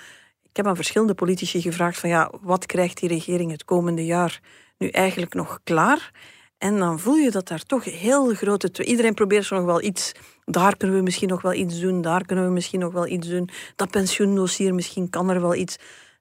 ik 0.57 0.63
heb 0.63 0.71
aan 0.71 0.81
verschillende 0.81 1.13
politici 1.13 1.61
gevraagd 1.61 1.99
van 1.99 2.09
ja, 2.09 2.31
wat 2.41 2.65
krijgt 2.65 2.99
die 2.99 3.09
regering 3.09 3.51
het 3.51 3.65
komende 3.65 4.05
jaar 4.05 4.41
nu 4.77 4.89
eigenlijk 4.89 5.33
nog 5.33 5.59
klaar? 5.63 6.11
En 6.57 6.77
dan 6.77 6.99
voel 6.99 7.15
je 7.15 7.31
dat 7.31 7.47
daar 7.47 7.63
toch 7.63 7.83
heel 7.83 8.33
grote... 8.33 8.85
Iedereen 8.85 9.13
probeert 9.13 9.45
zo 9.45 9.55
nog 9.55 9.65
wel 9.65 9.81
iets... 9.81 10.11
Daar 10.45 10.77
kunnen 10.77 10.97
we 10.97 11.03
misschien 11.03 11.29
nog 11.29 11.41
wel 11.41 11.53
iets 11.53 11.79
doen, 11.79 12.01
daar 12.01 12.25
kunnen 12.25 12.45
we 12.45 12.51
misschien 12.51 12.79
nog 12.79 12.93
wel 12.93 13.07
iets 13.07 13.27
doen. 13.27 13.49
Dat 13.75 13.91
pensioendossier, 13.91 14.73
misschien 14.73 15.09
kan 15.09 15.29
er 15.29 15.41
wel 15.41 15.55
iets. 15.55 15.77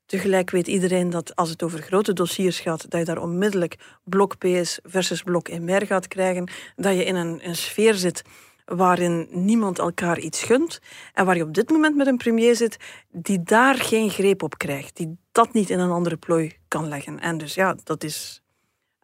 Tegelijk 0.06 0.50
weet 0.50 0.66
iedereen 0.66 1.10
dat 1.10 1.36
als 1.36 1.50
het 1.50 1.62
over 1.62 1.82
grote 1.82 2.12
dossiers 2.12 2.60
gaat, 2.60 2.90
dat 2.90 3.00
je 3.00 3.06
daar 3.06 3.22
onmiddellijk 3.22 3.76
blok 4.04 4.38
PS 4.38 4.78
versus 4.82 5.22
blok 5.22 5.58
MR 5.58 5.86
gaat 5.86 6.08
krijgen. 6.08 6.50
Dat 6.76 6.94
je 6.94 7.04
in 7.04 7.14
een, 7.14 7.48
een 7.48 7.56
sfeer 7.56 7.94
zit 7.94 8.22
waarin 8.66 9.28
niemand 9.30 9.78
elkaar 9.78 10.18
iets 10.18 10.42
gunt 10.42 10.80
en 11.12 11.26
waar 11.26 11.36
je 11.36 11.42
op 11.42 11.54
dit 11.54 11.70
moment 11.70 11.96
met 11.96 12.06
een 12.06 12.16
premier 12.16 12.56
zit 12.56 12.76
die 13.10 13.42
daar 13.42 13.74
geen 13.74 14.10
greep 14.10 14.42
op 14.42 14.58
krijgt, 14.58 14.96
die 14.96 15.18
dat 15.32 15.52
niet 15.52 15.70
in 15.70 15.78
een 15.78 15.90
andere 15.90 16.16
plooi 16.16 16.56
kan 16.68 16.88
leggen. 16.88 17.20
En 17.20 17.38
dus 17.38 17.54
ja, 17.54 17.76
dat 17.84 18.04
is 18.04 18.42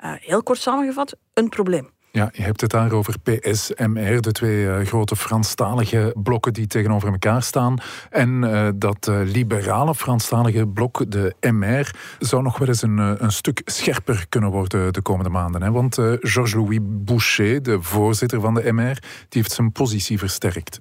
uh, 0.04 0.12
heel 0.19 0.42
kort 0.42 0.59
samengevat 0.59 1.16
een 1.33 1.49
probleem. 1.49 1.90
Ja, 2.14 2.28
je 2.33 2.42
hebt 2.42 2.61
het 2.61 2.71
daar 2.71 2.92
over 2.92 3.14
PSMR, 3.21 4.21
de 4.21 4.33
twee 4.33 4.64
uh, 4.64 4.87
grote 4.87 5.16
Franstalige 5.16 6.14
blokken 6.23 6.52
die 6.52 6.66
tegenover 6.66 7.09
elkaar 7.09 7.42
staan. 7.42 7.78
En 8.11 8.42
uh, 8.42 8.69
dat 8.75 9.07
uh, 9.11 9.21
liberale 9.25 9.95
Franstalige 9.95 10.66
blok, 10.66 11.11
de 11.11 11.35
MR, 11.40 11.90
zou 12.19 12.42
nog 12.42 12.59
wel 12.59 12.69
eens 12.69 12.83
een, 12.83 13.25
een 13.25 13.33
stuk 13.33 13.62
scherper 13.64 14.26
kunnen 14.28 14.50
worden 14.50 14.92
de 14.92 15.02
komende 15.02 15.31
maanden. 15.31 15.62
Hè? 15.62 15.71
Want 15.71 15.95
Georges-Louis 15.95 16.78
Boucher, 16.83 17.62
de 17.62 17.83
voorzitter 17.83 18.40
van 18.40 18.54
de 18.54 18.73
MR, 18.73 18.95
die 19.28 19.40
heeft 19.40 19.52
zijn 19.52 19.73
positie 19.73 20.19
versterkt. 20.19 20.81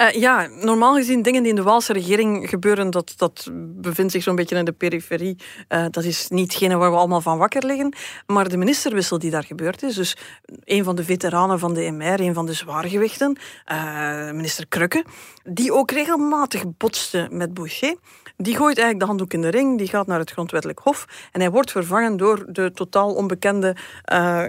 Uh, 0.00 0.10
ja, 0.10 0.46
normaal 0.46 0.94
gezien 0.94 1.22
dingen 1.22 1.42
die 1.42 1.50
in 1.50 1.56
de 1.56 1.62
Waalse 1.62 1.92
regering 1.92 2.48
gebeuren, 2.48 2.90
dat, 2.90 3.12
dat 3.16 3.48
bevindt 3.52 4.12
zich 4.12 4.22
zo'n 4.22 4.36
beetje 4.36 4.56
in 4.56 4.64
de 4.64 4.72
periferie. 4.72 5.36
Uh, 5.68 5.84
dat 5.90 6.04
is 6.04 6.28
niet 6.28 6.52
hetgene 6.52 6.76
waar 6.76 6.90
we 6.90 6.96
allemaal 6.96 7.20
van 7.20 7.38
wakker 7.38 7.66
liggen. 7.66 7.94
Maar 8.26 8.48
de 8.48 8.56
ministerwissel 8.56 9.18
die 9.18 9.30
daar 9.30 9.44
gebeurd 9.44 9.82
is, 9.82 9.94
dus 9.94 10.16
een 10.64 10.84
van 10.84 10.96
de 10.96 11.04
veteranen 11.04 11.58
van 11.58 11.74
de 11.74 11.90
MR, 11.90 12.20
een 12.20 12.34
van 12.34 12.46
de 12.46 12.52
zwaargewichten, 12.52 13.38
uh, 13.72 14.30
minister 14.30 14.66
Krukke, 14.68 15.04
die 15.44 15.72
ook 15.72 15.90
regelmatig 15.90 16.62
botste 16.76 17.28
met 17.30 17.54
Boucher, 17.54 17.96
die 18.40 18.56
gooit 18.56 18.78
eigenlijk 18.78 19.00
de 19.00 19.06
handdoek 19.06 19.32
in 19.32 19.42
de 19.42 19.48
ring, 19.48 19.78
die 19.78 19.88
gaat 19.88 20.06
naar 20.06 20.18
het 20.18 20.30
grondwettelijk 20.30 20.78
hof 20.78 21.06
en 21.32 21.40
hij 21.40 21.50
wordt 21.50 21.70
vervangen 21.70 22.16
door 22.16 22.44
de 22.48 22.72
totaal 22.72 23.14
onbekende, 23.14 23.76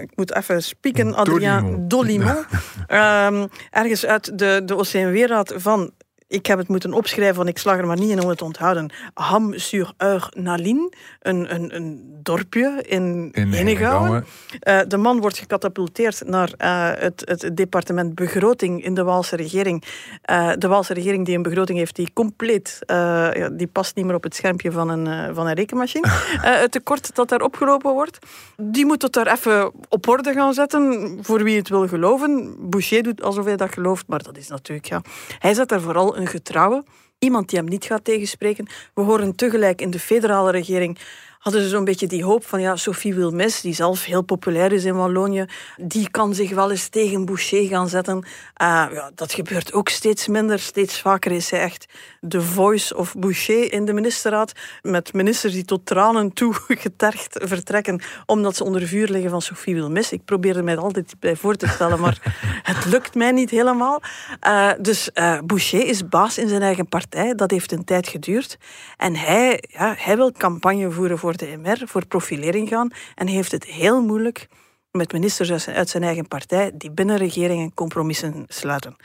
ik 0.00 0.16
moet 0.16 0.34
even 0.34 0.62
spieken, 0.62 1.14
Adrien 1.14 1.88
Dolimon, 1.88 2.44
um, 2.88 3.48
ergens 3.70 4.06
uit 4.06 4.38
de, 4.38 4.62
de 4.64 4.76
OCMW-raad 4.76 5.54
van 5.56 5.92
ik 6.30 6.46
heb 6.46 6.58
het 6.58 6.68
moeten 6.68 6.92
opschrijven, 6.92 7.36
want 7.36 7.48
ik 7.48 7.58
slag 7.58 7.78
er 7.78 7.86
maar 7.86 7.98
niet 7.98 8.10
in 8.10 8.22
om 8.22 8.28
het 8.28 8.38
te 8.38 8.44
onthouden. 8.44 8.92
Ham 9.14 9.58
sur 9.58 9.92
Nalin, 10.34 10.92
een, 11.20 11.54
een, 11.54 11.76
een 11.76 12.18
dorpje 12.22 12.84
in, 12.86 13.28
in 13.32 13.52
Henegouwen. 13.52 14.24
Uh, 14.68 14.80
de 14.88 14.96
man 14.96 15.20
wordt 15.20 15.38
gecatapulteerd 15.38 16.22
naar 16.26 16.52
uh, 16.58 16.90
het, 16.94 17.22
het, 17.24 17.56
departement 17.56 18.14
begroting 18.14 18.84
in 18.84 18.94
de 18.94 19.02
Waalse 19.02 19.36
regering. 19.36 19.84
Uh, 20.30 20.52
de 20.58 20.68
Waalse 20.68 20.94
regering 20.94 21.26
die 21.26 21.36
een 21.36 21.42
begroting 21.42 21.78
heeft 21.78 21.96
die 21.96 22.10
compleet, 22.12 22.78
die 23.52 23.66
past 23.66 23.96
niet 23.96 24.04
meer 24.04 24.14
op 24.14 24.22
het 24.22 24.34
schermpje 24.34 24.72
van 24.72 24.88
een, 24.88 25.34
van 25.34 25.46
een 25.46 25.54
rekenmachine. 25.54 26.06
het 26.40 26.72
tekort 26.72 27.14
dat 27.14 27.28
daar 27.28 27.42
opgelopen 27.42 27.92
wordt, 27.92 28.18
die 28.56 28.86
moet 28.86 29.02
het 29.02 29.12
daar 29.12 29.32
even 29.32 29.72
op 29.88 30.08
orde 30.08 30.32
gaan 30.32 30.54
zetten, 30.54 31.18
voor 31.22 31.42
wie 31.42 31.56
het 31.56 31.68
wil 31.68 31.88
geloven. 31.88 32.54
Boucher 32.58 33.02
doet 33.02 33.22
alsof 33.22 33.44
hij 33.44 33.56
dat 33.56 33.72
gelooft, 33.72 34.04
maar 34.06 34.22
dat 34.22 34.36
is 34.36 34.48
natuurlijk, 34.48 34.88
ja. 34.88 35.02
Hij 35.38 35.54
zet 35.54 35.68
daar 35.68 35.80
vooral 35.80 36.18
een 36.20 36.26
getrouwe. 36.26 36.84
Iemand 37.18 37.48
die 37.48 37.58
hem 37.58 37.68
niet 37.68 37.84
gaat 37.84 38.04
tegenspreken. 38.04 38.66
We 38.94 39.02
horen 39.02 39.36
tegelijk 39.36 39.80
in 39.80 39.90
de 39.90 39.98
federale 39.98 40.50
regering 40.50 40.98
hadden 41.40 41.62
ze 41.62 41.68
zo'n 41.68 41.84
beetje 41.84 42.06
die 42.06 42.24
hoop 42.24 42.46
van 42.46 42.60
ja, 42.60 42.76
Sophie 42.76 43.14
Wilmes, 43.14 43.60
die 43.60 43.74
zelf 43.74 44.04
heel 44.04 44.22
populair 44.22 44.72
is 44.72 44.84
in 44.84 44.94
Wallonië, 44.94 45.44
die 45.76 46.10
kan 46.10 46.34
zich 46.34 46.50
wel 46.50 46.70
eens 46.70 46.88
tegen 46.88 47.24
Boucher 47.24 47.66
gaan 47.66 47.88
zetten. 47.88 48.16
Uh, 48.16 48.24
ja, 48.92 49.10
dat 49.14 49.32
gebeurt 49.32 49.72
ook 49.72 49.88
steeds 49.88 50.28
minder. 50.28 50.58
Steeds 50.58 51.00
vaker 51.00 51.32
is 51.32 51.46
zij 51.46 51.60
echt 51.60 51.86
de 52.20 52.42
voice 52.42 52.96
of 52.96 53.14
Boucher 53.14 53.72
in 53.72 53.84
de 53.84 53.92
ministerraad, 53.92 54.52
met 54.82 55.12
ministers 55.12 55.52
die 55.52 55.64
tot 55.64 55.86
tranen 55.86 56.32
toe 56.32 56.54
getergd 56.84 57.40
vertrekken 57.42 58.02
omdat 58.26 58.56
ze 58.56 58.64
onder 58.64 58.86
vuur 58.86 59.08
liggen 59.08 59.30
van 59.30 59.42
Sophie 59.42 59.74
Wilmes. 59.74 60.12
Ik 60.12 60.24
probeer 60.24 60.56
er 60.56 60.64
mij 60.64 60.76
altijd 60.76 61.14
bij 61.20 61.36
voor 61.36 61.56
te 61.56 61.66
stellen, 61.66 62.00
maar 62.00 62.18
het 62.62 62.84
lukt 62.84 63.14
mij 63.14 63.32
niet 63.32 63.50
helemaal. 63.50 64.02
Uh, 64.46 64.70
dus 64.80 65.10
uh, 65.14 65.38
Boucher 65.44 65.86
is 65.86 66.08
baas 66.08 66.38
in 66.38 66.48
zijn 66.48 66.62
eigen 66.62 66.88
partij. 66.88 67.34
Dat 67.34 67.50
heeft 67.50 67.72
een 67.72 67.84
tijd 67.84 68.08
geduurd. 68.08 68.58
En 68.96 69.16
hij, 69.16 69.64
ja, 69.68 69.94
hij 69.98 70.16
wil 70.16 70.32
campagne 70.32 70.90
voeren 70.90 71.18
voor 71.18 71.29
voor 71.30 71.48
de 71.48 71.56
MR, 71.56 71.82
voor 71.84 72.06
profilering 72.06 72.68
gaan. 72.68 72.90
En 73.14 73.26
heeft 73.26 73.52
het 73.52 73.64
heel 73.64 74.02
moeilijk 74.02 74.48
met 74.90 75.12
ministers 75.12 75.68
uit 75.68 75.88
zijn 75.88 76.02
eigen 76.02 76.28
partij 76.28 76.70
die 76.74 76.90
binnen 76.90 77.16
regeringen 77.16 77.74
compromissen 77.74 78.44
sluiten. 78.48 78.96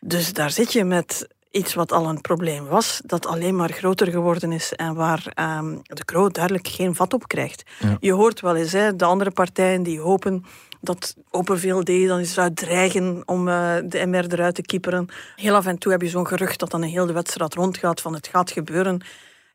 Dus 0.00 0.32
daar 0.32 0.50
zit 0.50 0.72
je 0.72 0.84
met 0.84 1.28
iets 1.50 1.74
wat 1.74 1.92
al 1.92 2.08
een 2.08 2.20
probleem 2.20 2.66
was, 2.66 3.00
dat 3.04 3.26
alleen 3.26 3.56
maar 3.56 3.72
groter 3.72 4.06
geworden 4.06 4.52
is 4.52 4.72
en 4.72 4.94
waar 4.94 5.32
um, 5.58 5.80
de 5.82 6.04
Kroo 6.04 6.28
duidelijk 6.28 6.68
geen 6.68 6.94
vat 6.94 7.14
op 7.14 7.28
krijgt. 7.28 7.62
Je 8.00 8.12
hoort 8.12 8.40
wel 8.40 8.56
eens 8.56 8.72
hè, 8.72 8.96
de 8.96 9.04
andere 9.04 9.30
partijen 9.30 9.82
die 9.82 10.00
hopen 10.00 10.44
dat 10.80 11.16
Open 11.30 11.60
VLD 11.60 12.06
dan 12.06 12.24
zou 12.24 12.54
dreigen 12.54 13.22
om 13.24 13.48
uh, 13.48 13.74
de 13.84 14.06
MR 14.06 14.32
eruit 14.32 14.54
te 14.54 14.62
kieperen. 14.62 15.08
Heel 15.36 15.54
af 15.54 15.66
en 15.66 15.78
toe 15.78 15.92
heb 15.92 16.02
je 16.02 16.08
zo'n 16.08 16.26
gerucht 16.26 16.58
dat 16.58 16.70
dan 16.70 16.82
een 16.82 16.88
hele 16.88 17.12
wedstrijd 17.12 17.54
rondgaat 17.54 18.00
van 18.00 18.14
het 18.14 18.26
gaat 18.26 18.50
gebeuren. 18.50 19.02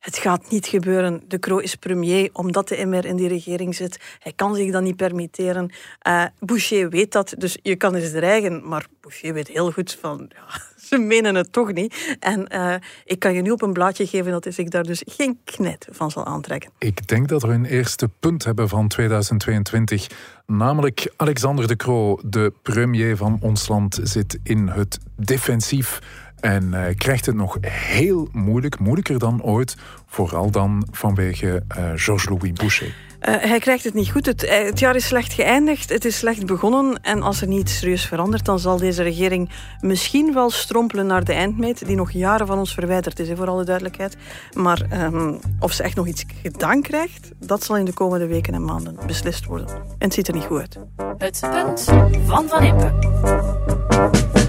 Het 0.05 0.17
gaat 0.17 0.51
niet 0.51 0.67
gebeuren. 0.67 1.21
De 1.27 1.39
Croo 1.39 1.57
is 1.57 1.75
premier 1.75 2.29
omdat 2.33 2.67
de 2.67 2.85
MR 2.85 3.05
in 3.05 3.15
die 3.15 3.27
regering 3.27 3.75
zit. 3.75 3.99
Hij 4.19 4.33
kan 4.35 4.55
zich 4.55 4.71
dat 4.71 4.81
niet 4.81 4.95
permitteren. 4.95 5.71
Uh, 6.07 6.23
Boucher 6.39 6.89
weet 6.89 7.11
dat, 7.11 7.33
dus 7.37 7.57
je 7.61 7.75
kan 7.75 7.95
eens 7.95 8.11
dreigen. 8.11 8.67
Maar 8.67 8.85
Boucher 9.01 9.33
weet 9.33 9.47
heel 9.47 9.71
goed 9.71 9.97
van, 10.01 10.29
ja, 10.29 10.61
ze 10.87 10.97
menen 10.97 11.35
het 11.35 11.51
toch 11.51 11.73
niet. 11.73 12.17
En 12.19 12.47
uh, 12.55 12.75
ik 13.05 13.19
kan 13.19 13.33
je 13.33 13.41
nu 13.41 13.51
op 13.51 13.61
een 13.61 13.73
blaadje 13.73 14.07
geven 14.07 14.31
dat 14.31 14.57
ik 14.57 14.71
daar 14.71 14.83
dus 14.83 15.03
geen 15.05 15.39
knet 15.43 15.87
van 15.91 16.11
zal 16.11 16.25
aantrekken. 16.25 16.71
Ik 16.77 17.07
denk 17.07 17.27
dat 17.27 17.41
we 17.41 17.47
een 17.47 17.65
eerste 17.65 18.09
punt 18.19 18.43
hebben 18.43 18.69
van 18.69 18.87
2022. 18.87 20.07
Namelijk 20.45 21.13
Alexander 21.15 21.67
de 21.67 21.75
Croo, 21.75 22.19
de 22.23 22.53
premier 22.61 23.17
van 23.17 23.37
ons 23.41 23.67
land, 23.67 23.99
zit 24.03 24.39
in 24.43 24.67
het 24.67 24.99
defensief 25.15 25.99
en 26.39 26.71
uh, 26.73 26.81
krijgt 26.95 27.25
het 27.25 27.35
nog 27.35 27.57
heel 27.61 28.27
moeilijk, 28.31 28.79
moeilijker 28.79 29.19
dan 29.19 29.43
ooit. 29.43 29.75
Vooral 30.05 30.51
dan 30.51 30.87
vanwege 30.91 31.63
uh, 31.77 31.91
Georges-Louis 31.95 32.53
Boucher. 32.53 32.87
Uh, 32.87 33.35
hij 33.35 33.59
krijgt 33.59 33.83
het 33.83 33.93
niet 33.93 34.11
goed. 34.11 34.25
Het, 34.25 34.49
het, 34.49 34.79
jaar 34.79 34.95
is 34.95 35.07
slecht 35.07 35.33
geëindigd. 35.33 35.89
Het 35.89 36.05
is 36.05 36.17
slecht 36.17 36.45
begonnen. 36.45 36.99
En 37.01 37.21
als 37.21 37.41
er 37.41 37.47
niet 37.47 37.69
serieus 37.69 38.05
verandert, 38.05 38.45
dan 38.45 38.59
zal 38.59 38.77
deze 38.77 39.03
regering 39.03 39.49
misschien 39.79 40.33
wel 40.33 40.49
strompelen 40.49 41.05
naar 41.05 41.23
de 41.23 41.33
eindmeet, 41.33 41.85
die 41.85 41.95
nog 41.95 42.11
jaren 42.11 42.47
van 42.47 42.57
ons 42.57 42.73
verwijderd 42.73 43.19
is, 43.19 43.29
voor 43.35 43.47
alle 43.47 43.63
duidelijkheid. 43.63 44.17
Maar 44.53 44.81
um, 44.93 45.39
of 45.59 45.71
ze 45.71 45.83
echt 45.83 45.95
nog 45.95 46.07
iets 46.07 46.25
gedaan 46.41 46.81
krijgt, 46.81 47.31
dat 47.39 47.63
zal 47.63 47.77
in 47.77 47.85
de 47.85 47.93
komende 47.93 48.27
weken 48.27 48.53
en 48.53 48.65
maanden 48.65 48.97
beslist 49.07 49.45
worden. 49.45 49.67
En 49.67 49.83
het 49.97 50.13
ziet 50.13 50.27
er 50.27 50.33
niet 50.33 50.43
goed 50.43 50.59
uit. 50.59 50.79
Het 51.17 51.39
punt 51.51 51.83
van 52.25 52.47
Van 52.47 52.63
Impe. 52.63 54.44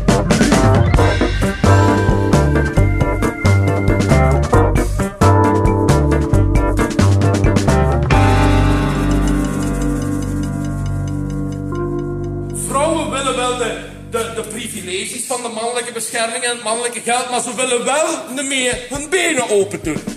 Privileges 14.56 15.26
van 15.26 15.42
de 15.42 15.48
mannelijke 15.48 15.92
bescherming 15.92 16.44
en 16.44 16.50
het 16.50 16.62
mannelijke 16.62 17.00
geld, 17.00 17.30
maar 17.30 17.40
ze 17.40 17.54
willen 17.54 17.84
wel 17.84 18.06
niet 18.34 18.46
meer 18.46 18.86
hun 18.88 19.08
benen 19.08 19.48
open 19.48 19.82
doen. 19.82 20.15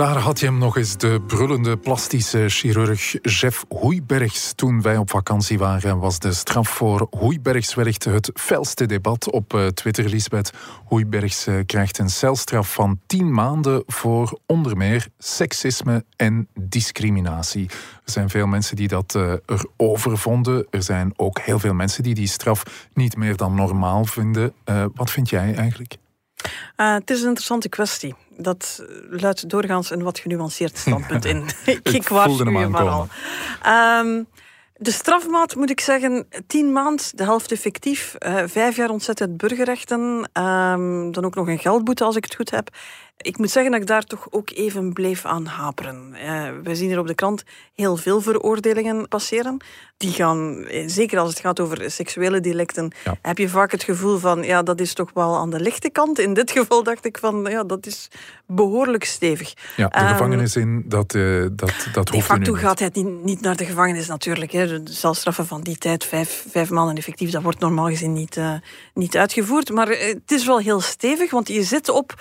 Daar 0.00 0.18
had 0.18 0.40
je 0.40 0.46
hem 0.46 0.58
nog 0.58 0.76
eens, 0.76 0.96
de 0.96 1.20
brullende 1.26 1.76
plastische 1.76 2.48
chirurg 2.48 3.16
Jeff 3.22 3.64
Hoeibergs. 3.68 4.52
Toen 4.52 4.82
wij 4.82 4.96
op 4.96 5.10
vakantie 5.10 5.58
waren, 5.58 5.98
was 5.98 6.18
de 6.18 6.32
straf 6.32 6.68
voor 6.68 7.06
Hoeibergs 7.10 7.74
wellicht 7.74 8.04
het 8.04 8.30
felste 8.34 8.86
debat 8.86 9.30
op 9.30 9.54
eh, 9.54 9.66
Twitter, 9.66 10.08
Lisbeth. 10.08 10.50
Hoeibergs 10.84 11.46
eh, 11.46 11.54
krijgt 11.66 11.98
een 11.98 12.10
celstraf 12.10 12.72
van 12.72 13.00
10 13.06 13.32
maanden 13.32 13.82
voor 13.86 14.38
onder 14.46 14.76
meer 14.76 15.06
seksisme 15.18 16.04
en 16.16 16.48
discriminatie. 16.60 17.68
Er 18.04 18.12
zijn 18.12 18.30
veel 18.30 18.46
mensen 18.46 18.76
die 18.76 18.88
dat 18.88 19.14
uh, 19.14 19.32
erover 19.46 20.18
vonden. 20.18 20.66
Er 20.70 20.82
zijn 20.82 21.12
ook 21.16 21.40
heel 21.40 21.58
veel 21.58 21.74
mensen 21.74 22.02
die 22.02 22.14
die 22.14 22.28
straf 22.28 22.88
niet 22.92 23.16
meer 23.16 23.36
dan 23.36 23.54
normaal 23.54 24.04
vinden. 24.04 24.52
wat 24.94 25.10
vind 25.10 25.30
jij 25.30 25.54
eigenlijk? 25.54 25.96
Uh, 26.76 26.94
het 26.94 27.10
is 27.10 27.20
een 27.20 27.28
interessante 27.28 27.68
kwestie. 27.68 28.14
Dat 28.42 28.84
luidt 29.10 29.48
doorgaans 29.48 29.90
een 29.90 30.02
wat 30.02 30.18
genuanceerd 30.18 30.78
standpunt 30.86 31.24
in. 31.24 31.44
ik, 31.64 31.88
ik 31.98 32.08
waarschuw 32.08 32.60
je 32.60 32.68
maar 32.68 32.88
al. 32.88 33.08
Um, 33.66 34.26
de 34.76 34.90
strafmaat 34.90 35.54
moet 35.56 35.70
ik 35.70 35.80
zeggen, 35.80 36.26
tien 36.46 36.72
maand, 36.72 37.18
de 37.18 37.24
helft 37.24 37.52
effectief, 37.52 38.16
uh, 38.18 38.42
vijf 38.46 38.76
jaar 38.76 38.90
ontzettend 38.90 39.36
burgerrechten, 39.36 40.30
um, 40.32 41.12
dan 41.12 41.24
ook 41.24 41.34
nog 41.34 41.48
een 41.48 41.58
geldboete 41.58 42.04
als 42.04 42.16
ik 42.16 42.24
het 42.24 42.34
goed 42.34 42.50
heb. 42.50 42.68
Ik 43.22 43.38
moet 43.38 43.50
zeggen 43.50 43.72
dat 43.72 43.80
ik 43.80 43.86
daar 43.86 44.04
toch 44.04 44.26
ook 44.30 44.50
even 44.50 44.92
bleef 44.92 45.24
aan 45.24 45.46
haperen. 45.46 46.14
Uh, 46.14 46.48
we 46.62 46.74
zien 46.74 46.88
hier 46.88 46.98
op 46.98 47.06
de 47.06 47.14
krant 47.14 47.42
heel 47.74 47.96
veel 47.96 48.20
veroordelingen 48.20 49.08
passeren. 49.08 49.56
Die 49.96 50.12
gaan, 50.12 50.64
eh, 50.64 50.84
zeker 50.86 51.18
als 51.18 51.30
het 51.30 51.40
gaat 51.40 51.60
over 51.60 51.90
seksuele 51.90 52.40
delicten, 52.40 52.92
heb 53.22 53.38
je 53.38 53.48
vaak 53.48 53.70
het 53.70 53.82
gevoel 53.82 54.18
van, 54.18 54.42
ja, 54.42 54.62
dat 54.62 54.80
is 54.80 54.92
toch 54.94 55.10
wel 55.14 55.36
aan 55.36 55.50
de 55.50 55.60
lichte 55.60 55.90
kant. 55.90 56.18
In 56.18 56.34
dit 56.34 56.50
geval 56.50 56.82
dacht 56.82 57.04
ik 57.04 57.18
van, 57.18 57.46
ja, 57.50 57.64
dat 57.64 57.86
is 57.86 58.08
behoorlijk 58.46 59.04
stevig. 59.04 59.54
Ja, 59.76 59.88
de 59.88 60.00
um, 60.00 60.06
gevangenis 60.06 60.56
in, 60.56 60.84
dat, 60.86 61.14
uh, 61.14 61.46
dat, 61.52 61.88
dat 61.92 62.08
hoeft 62.08 62.28
De 62.28 62.34
facto 62.34 62.52
gaat 62.52 62.78
hij 62.78 62.90
niet, 62.92 63.24
niet 63.24 63.40
naar 63.40 63.56
de 63.56 63.64
gevangenis 63.64 64.06
natuurlijk. 64.06 64.52
Hè. 64.52 64.82
De 64.82 64.92
celstraffen 64.92 65.46
van 65.46 65.60
die 65.60 65.76
tijd, 65.76 66.04
vijf, 66.04 66.46
vijf 66.50 66.70
maanden 66.70 66.96
effectief, 66.96 67.30
dat 67.30 67.42
wordt 67.42 67.60
normaal 67.60 67.88
gezien 67.88 68.12
niet, 68.12 68.36
uh, 68.36 68.54
niet 68.94 69.16
uitgevoerd. 69.16 69.70
Maar 69.70 69.88
het 69.88 70.30
is 70.30 70.46
wel 70.46 70.58
heel 70.58 70.80
stevig, 70.80 71.30
want 71.30 71.48
je 71.48 71.62
zit 71.62 71.88
op 71.88 72.14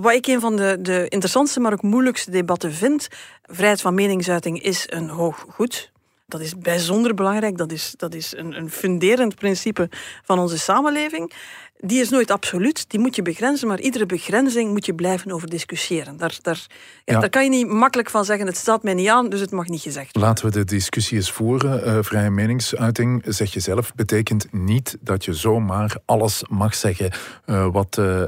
wat 0.00 0.12
ik 0.12 0.26
een 0.26 0.40
van 0.40 0.56
de, 0.56 0.78
de 0.80 1.08
interessantste, 1.08 1.60
maar 1.60 1.72
ook 1.72 1.82
moeilijkste 1.82 2.30
debatten 2.30 2.72
vind. 2.72 3.08
Vrijheid 3.42 3.80
van 3.80 3.94
meningsuiting 3.94 4.62
is 4.62 4.86
een 4.88 5.08
hoog 5.08 5.44
goed. 5.48 5.90
Dat 6.26 6.40
is 6.40 6.58
bijzonder 6.58 7.14
belangrijk. 7.14 7.56
Dat 7.56 7.72
is, 7.72 7.94
dat 7.96 8.14
is 8.14 8.36
een, 8.36 8.56
een 8.56 8.70
funderend 8.70 9.34
principe 9.34 9.88
van 10.24 10.38
onze 10.38 10.58
samenleving. 10.58 11.32
Die 11.80 12.00
is 12.00 12.08
nooit 12.08 12.30
absoluut, 12.30 12.90
die 12.90 13.00
moet 13.00 13.16
je 13.16 13.22
begrenzen, 13.22 13.68
maar 13.68 13.80
iedere 13.80 14.06
begrenzing 14.06 14.70
moet 14.70 14.86
je 14.86 14.94
blijven 14.94 15.32
over 15.32 15.48
discussiëren. 15.48 16.16
Daar, 16.16 16.38
daar, 16.42 16.66
ja, 17.04 17.20
daar 17.20 17.30
kan 17.30 17.44
je 17.44 17.50
niet 17.50 17.68
makkelijk 17.68 18.10
van 18.10 18.24
zeggen, 18.24 18.46
het 18.46 18.56
staat 18.56 18.82
mij 18.82 18.94
niet 18.94 19.08
aan, 19.08 19.28
dus 19.28 19.40
het 19.40 19.50
mag 19.50 19.66
niet 19.66 19.80
gezegd 19.80 20.12
worden. 20.12 20.30
Laten 20.30 20.44
we 20.44 20.50
de 20.50 20.64
discussie 20.64 21.16
eens 21.16 21.30
voeren. 21.30 21.88
Uh, 21.88 21.98
vrije 22.00 22.30
meningsuiting, 22.30 23.22
zeg 23.26 23.52
je 23.52 23.60
zelf, 23.60 23.94
betekent 23.94 24.52
niet 24.52 24.96
dat 25.00 25.24
je 25.24 25.32
zomaar 25.32 25.96
alles 26.04 26.42
mag 26.48 26.74
zeggen. 26.74 27.10
Uh, 27.46 27.68
wat 27.72 27.96
uh, 28.00 28.22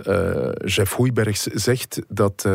Jeff 0.64 0.95
Hoeibergs 0.95 1.42
zegt, 1.42 2.00
dat... 2.09 2.49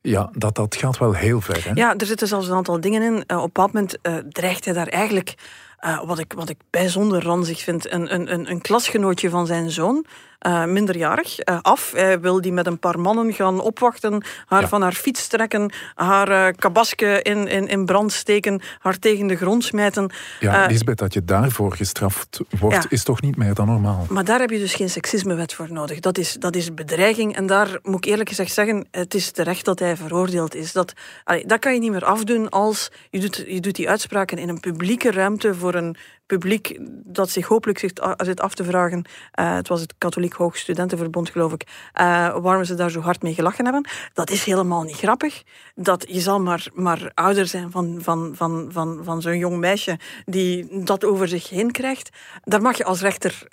Ja, 0.00 0.30
dat, 0.32 0.54
dat 0.54 0.76
gaat 0.76 0.98
wel 0.98 1.12
heel 1.12 1.40
ver. 1.40 1.64
Hè? 1.64 1.70
Ja, 1.74 1.96
er 1.96 2.06
zitten 2.06 2.28
zelfs 2.28 2.48
een 2.48 2.54
aantal 2.54 2.80
dingen 2.80 3.02
in. 3.02 3.14
op 3.14 3.30
een 3.30 3.40
bepaald 3.40 3.72
moment 3.72 3.98
dreigt 4.28 4.64
hij 4.64 4.74
daar 4.74 4.86
eigenlijk 4.86 5.34
uh, 5.80 6.04
wat, 6.04 6.18
ik, 6.18 6.32
wat 6.32 6.48
ik 6.48 6.58
bijzonder 6.70 7.22
ranzig 7.22 7.60
vind. 7.60 7.92
Een, 7.92 8.14
een, 8.14 8.32
een, 8.32 8.50
een 8.50 8.60
klasgenootje 8.60 9.30
van 9.30 9.46
zijn 9.46 9.70
zoon, 9.70 10.04
uh, 10.46 10.64
minderjarig 10.64 11.48
uh, 11.48 11.58
af. 11.62 11.92
Hij 11.92 12.20
wil 12.20 12.40
die 12.40 12.52
met 12.52 12.66
een 12.66 12.78
paar 12.78 13.00
mannen 13.00 13.32
gaan 13.32 13.60
opwachten, 13.60 14.24
haar 14.46 14.60
Ja. 14.60 14.68
van 14.68 14.82
haar 14.82 14.92
fiets 14.92 15.26
trekken, 15.26 15.72
haar 15.94 16.30
uh, 16.30 16.46
kabasje 16.56 17.22
in, 17.22 17.46
in, 17.48 17.68
in 17.68 17.84
brand 17.84 18.12
steken, 18.12 18.60
haar 18.78 18.98
tegen 18.98 19.26
de 19.26 19.36
grond 19.36 19.64
smijten. 19.64 20.10
Ja, 20.40 20.66
Lisbeth, 20.66 20.98
dat 20.98 21.12
je 21.14 21.24
daarvoor 21.24 21.72
gestraft 21.72 22.40
wordt, 22.58 22.82
Ja. 22.82 22.84
is 22.88 23.02
toch 23.04 23.20
niet 23.20 23.36
meer 23.36 23.54
dan 23.54 23.66
normaal? 23.66 24.06
Maar 24.08 24.24
daar 24.24 24.40
heb 24.40 24.50
je 24.50 24.58
dus 24.58 24.74
geen 24.74 24.90
seksismewet 24.90 25.54
voor 25.54 25.72
nodig. 25.72 26.00
Dat 26.00 26.18
is, 26.18 26.32
dat 26.32 26.56
is 26.56 26.74
bedreiging. 26.74 27.36
En 27.36 27.46
daar 27.46 27.78
moet 27.82 28.04
ik 28.04 28.10
eerlijk 28.10 28.28
gezegd 28.28 28.52
zeggen, 28.52 28.86
het 28.90 29.14
is 29.14 29.30
terecht 29.30 29.64
dat 29.64 29.78
hij 29.78 29.96
veroordeeld 29.96 30.54
is. 30.54 30.72
Dat, 30.72 30.92
allee, 31.24 31.46
dat 31.46 31.58
kan 31.58 31.74
je 31.74 31.80
niet 31.80 31.90
meer 31.90 32.04
afdoen 32.04 32.48
als 32.48 32.90
je 33.10 33.20
doet, 33.20 33.44
je 33.46 33.60
doet 33.60 33.74
die 33.74 33.88
uitspraken 33.88 34.38
in 34.38 34.48
een 34.48 34.60
publieke 34.60 35.10
ruimte 35.10 35.54
voor 35.54 35.74
een 35.74 35.96
publiek 36.26 36.78
dat 37.04 37.30
zich 37.30 37.46
hopelijk 37.46 37.78
zit, 37.78 38.00
af 38.40 38.54
te 38.54 38.64
vragen. 38.64 39.04
Het 39.32 39.68
was 39.68 39.80
het 39.80 39.94
Katholiek 39.98 40.27
Hoogstudentenverbond, 40.32 41.30
geloof 41.30 41.52
ik, 41.52 41.62
uh, 41.62 42.36
waarom 42.36 42.64
ze 42.64 42.74
daar 42.74 42.90
zo 42.90 43.00
hard 43.00 43.22
mee 43.22 43.34
gelachen 43.34 43.64
hebben. 43.64 43.88
Dat 44.12 44.30
is 44.30 44.44
helemaal 44.44 44.82
niet 44.82 44.96
grappig. 44.96 45.42
Dat, 45.74 46.04
je 46.08 46.20
zal 46.20 46.40
maar, 46.40 46.68
maar 46.74 47.10
ouder 47.14 47.46
zijn 47.46 47.70
van, 47.70 47.98
van, 48.02 48.32
van, 48.34 48.68
van, 48.72 49.00
van 49.04 49.22
zo'n 49.22 49.38
jong 49.38 49.56
meisje 49.56 49.98
die 50.24 50.82
dat 50.84 51.04
over 51.04 51.28
zich 51.28 51.48
heen 51.48 51.70
krijgt. 51.70 52.10
Daar 52.44 52.62
mag 52.62 52.76
je 52.76 52.84
als 52.84 53.00
rechter 53.00 53.46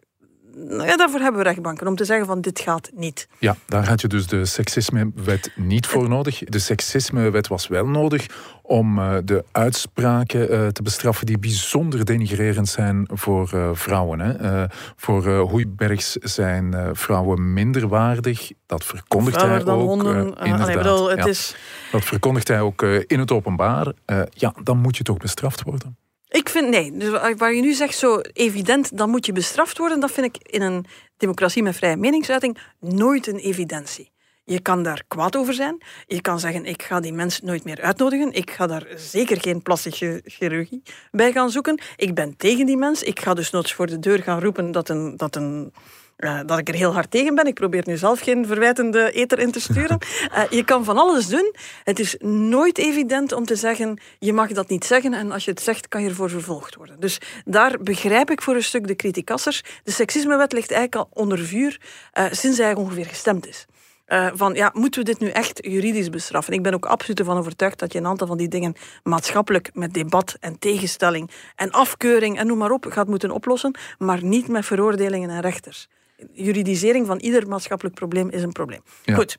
nou 0.55 0.87
ja, 0.87 0.97
daarvoor 0.97 1.19
hebben 1.19 1.41
we 1.41 1.47
rechtbanken, 1.47 1.87
om 1.87 1.95
te 1.95 2.05
zeggen 2.05 2.25
van 2.25 2.41
dit 2.41 2.59
gaat 2.59 2.89
niet. 2.93 3.27
Ja, 3.39 3.55
daar 3.65 3.87
had 3.87 4.01
je 4.01 4.07
dus 4.07 4.27
de 4.27 4.45
seksismewet 4.45 5.51
niet 5.55 5.87
voor 5.87 6.09
nodig. 6.09 6.39
De 6.39 6.59
seksismewet 6.59 7.47
was 7.47 7.67
wel 7.67 7.87
nodig 7.87 8.25
om 8.61 8.99
uh, 8.99 9.15
de 9.23 9.45
uitspraken 9.51 10.51
uh, 10.51 10.67
te 10.67 10.81
bestraffen 10.81 11.25
die 11.25 11.39
bijzonder 11.39 12.05
denigrerend 12.05 12.67
zijn 12.67 13.07
voor 13.13 13.51
uh, 13.55 13.69
vrouwen. 13.73 14.19
Hè. 14.19 14.65
voor 14.95 15.37
Hoeibergs 15.37 16.11
zijn 16.11 16.95
vrouwen 16.95 17.53
minderwaardig. 17.53 18.51
Dat 18.65 18.83
verkondigt 18.83 19.41
hij 19.41 19.65
ook. 19.65 19.81
Honden, 19.81 20.15
inderdaad, 20.15 20.59
allee, 20.59 20.77
bedoel, 20.77 21.09
het 21.09 21.19
ja. 21.19 21.25
is... 21.25 21.55
Dat 21.91 22.03
verkondigt 22.03 22.47
hij 22.47 22.61
ook 22.61 22.81
in 22.81 23.19
het 23.19 23.31
openbaar. 23.31 23.93
ja, 24.29 24.53
dan 24.63 24.77
moet 24.77 24.97
je 24.97 25.03
toch 25.03 25.17
bestraft 25.17 25.63
worden. 25.63 25.97
Ik 26.35 26.49
vind, 26.49 26.69
nee, 26.69 26.97
dus 26.97 27.35
waar 27.37 27.53
je 27.53 27.61
nu 27.61 27.73
zegt 27.73 27.97
zo 27.97 28.19
evident, 28.33 28.97
dan 28.97 29.09
moet 29.09 29.25
je 29.25 29.31
bestraft 29.31 29.77
worden, 29.77 29.99
dat 29.99 30.11
vind 30.11 30.35
ik 30.35 30.47
in 30.47 30.61
een 30.61 30.85
democratie 31.17 31.63
met 31.63 31.75
vrije 31.75 31.97
meningsuiting 31.97 32.57
nooit 32.79 33.27
een 33.27 33.37
evidentie. 33.37 34.11
Je 34.43 34.59
kan 34.59 34.83
daar 34.83 35.03
kwaad 35.07 35.35
over 35.35 35.53
zijn. 35.53 35.83
Je 36.07 36.21
kan 36.21 36.39
zeggen, 36.39 36.65
ik 36.65 36.83
ga 36.83 36.99
die 36.99 37.13
mensen 37.13 37.45
nooit 37.45 37.63
meer 37.63 37.81
uitnodigen. 37.81 38.31
Ik 38.33 38.51
ga 38.51 38.67
daar 38.67 38.87
zeker 38.95 39.41
geen 39.41 39.61
plastische 39.61 40.21
chirurgie 40.25 40.81
bij 41.11 41.31
gaan 41.31 41.49
zoeken. 41.49 41.81
Ik 41.95 42.13
ben 42.13 42.37
tegen 42.37 42.65
die 42.65 42.77
mens. 42.77 43.03
Ik 43.03 43.19
ga 43.19 43.33
dus 43.33 43.49
nooit 43.49 43.71
voor 43.71 43.87
de 43.87 43.99
deur 43.99 44.23
gaan 44.23 44.41
roepen 44.41 44.71
dat 44.71 44.89
een... 44.89 45.17
Dat 45.17 45.35
een 45.35 45.73
uh, 46.17 46.39
dat 46.45 46.59
ik 46.59 46.67
er 46.67 46.75
heel 46.75 46.93
hard 46.93 47.11
tegen 47.11 47.35
ben. 47.35 47.47
Ik 47.47 47.53
probeer 47.53 47.83
nu 47.85 47.97
zelf 47.97 48.19
geen 48.19 48.45
verwijtende 48.45 49.11
eter 49.11 49.39
in 49.39 49.51
te 49.51 49.59
sturen. 49.59 49.97
Uh, 50.31 50.43
je 50.59 50.65
kan 50.65 50.83
van 50.83 50.97
alles 50.97 51.27
doen. 51.27 51.55
Het 51.83 51.99
is 51.99 52.15
nooit 52.19 52.77
evident 52.77 53.31
om 53.31 53.45
te 53.45 53.55
zeggen, 53.55 53.99
je 54.19 54.33
mag 54.33 54.51
dat 54.51 54.69
niet 54.69 54.85
zeggen 54.85 55.13
en 55.13 55.31
als 55.31 55.45
je 55.45 55.51
het 55.51 55.61
zegt, 55.61 55.87
kan 55.87 56.01
je 56.01 56.09
ervoor 56.09 56.29
vervolgd 56.29 56.75
worden. 56.75 56.99
Dus 56.99 57.19
daar 57.45 57.79
begrijp 57.81 58.31
ik 58.31 58.41
voor 58.41 58.55
een 58.55 58.63
stuk 58.63 58.87
de 58.87 58.95
criticassers. 58.95 59.61
De 59.83 59.91
seksismewet 59.91 60.51
ligt 60.53 60.71
eigenlijk 60.71 61.09
al 61.09 61.23
onder 61.23 61.39
vuur 61.39 61.81
uh, 62.13 62.25
sinds 62.31 62.57
hij 62.57 62.75
ongeveer 62.75 63.05
gestemd 63.05 63.47
is. 63.47 63.65
Uh, 64.07 64.27
van 64.33 64.53
ja, 64.53 64.71
moeten 64.73 64.99
we 64.99 65.05
dit 65.05 65.19
nu 65.19 65.29
echt 65.29 65.59
juridisch 65.61 66.09
bestraffen? 66.09 66.53
Ik 66.53 66.63
ben 66.63 66.73
ook 66.73 66.85
absoluut 66.85 67.19
ervan 67.19 67.37
overtuigd 67.37 67.79
dat 67.79 67.93
je 67.93 67.99
een 67.99 68.05
aantal 68.05 68.27
van 68.27 68.37
die 68.37 68.47
dingen 68.47 68.75
maatschappelijk 69.03 69.69
met 69.73 69.93
debat 69.93 70.37
en 70.39 70.59
tegenstelling 70.59 71.31
en 71.55 71.71
afkeuring 71.71 72.37
en 72.37 72.47
noem 72.47 72.57
maar 72.57 72.71
op 72.71 72.85
gaat 72.89 73.07
moeten 73.07 73.31
oplossen, 73.31 73.75
maar 73.97 74.23
niet 74.23 74.47
met 74.47 74.65
veroordelingen 74.65 75.29
en 75.29 75.41
rechters. 75.41 75.87
Juridisering 76.33 77.07
van 77.07 77.19
ieder 77.19 77.47
maatschappelijk 77.47 77.95
probleem 77.95 78.29
is 78.29 78.43
een 78.43 78.51
probleem. 78.51 78.81
Ja. 79.03 79.15
Goed. 79.15 79.37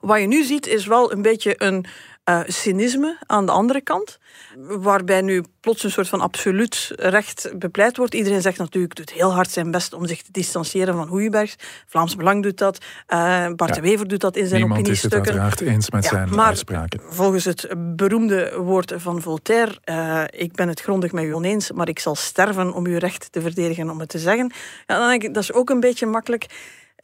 Wat 0.00 0.20
je 0.20 0.26
nu 0.26 0.44
ziet 0.44 0.66
is 0.66 0.86
wel 0.86 1.12
een 1.12 1.22
beetje 1.22 1.54
een 1.62 1.86
uh, 2.28 2.40
cynisme 2.46 3.16
aan 3.26 3.46
de 3.46 3.52
andere 3.52 3.80
kant, 3.80 4.18
waarbij 4.56 5.20
nu 5.20 5.44
plots 5.60 5.84
een 5.84 5.90
soort 5.90 6.08
van 6.08 6.20
absoluut 6.20 6.92
recht 6.96 7.50
bepleit 7.58 7.96
wordt. 7.96 8.14
Iedereen 8.14 8.42
zegt 8.42 8.58
natuurlijk, 8.58 8.94
doet 8.94 9.12
heel 9.12 9.34
hard 9.34 9.50
zijn 9.50 9.70
best 9.70 9.92
om 9.92 10.06
zich 10.06 10.22
te 10.22 10.32
distancieren 10.32 10.94
van 10.94 11.08
Hoeibergs. 11.08 11.56
Vlaams 11.86 12.16
Belang 12.16 12.42
doet 12.42 12.58
dat, 12.58 12.78
uh, 13.08 13.46
Bart 13.56 13.74
ja. 13.74 13.80
de 13.80 13.80
Wever 13.80 14.08
doet 14.08 14.20
dat 14.20 14.36
in 14.36 14.46
zijn 14.46 14.60
Niemand 14.60 14.80
opiniestukken. 14.80 15.20
is 15.20 15.26
het 15.26 15.38
uiteraard 15.38 15.74
eens 15.74 15.90
met 15.90 16.04
ja, 16.04 16.10
zijn 16.10 16.28
maar 16.28 16.46
uitspraken. 16.46 17.00
Volgens 17.08 17.44
het 17.44 17.68
beroemde 17.96 18.52
woord 18.56 18.92
van 18.96 19.22
Voltaire, 19.22 19.78
uh, 19.84 20.22
ik 20.30 20.52
ben 20.52 20.68
het 20.68 20.80
grondig 20.80 21.12
met 21.12 21.24
u 21.24 21.34
oneens, 21.34 21.72
maar 21.72 21.88
ik 21.88 21.98
zal 21.98 22.14
sterven 22.14 22.72
om 22.72 22.86
uw 22.86 22.98
recht 22.98 23.32
te 23.32 23.40
verdedigen 23.40 23.90
om 23.90 24.00
het 24.00 24.08
te 24.08 24.18
zeggen. 24.18 24.52
Ja, 24.86 24.98
dan 24.98 25.08
denk 25.08 25.22
ik, 25.22 25.34
dat 25.34 25.42
is 25.42 25.52
ook 25.52 25.70
een 25.70 25.80
beetje 25.80 26.06
makkelijk. 26.06 26.46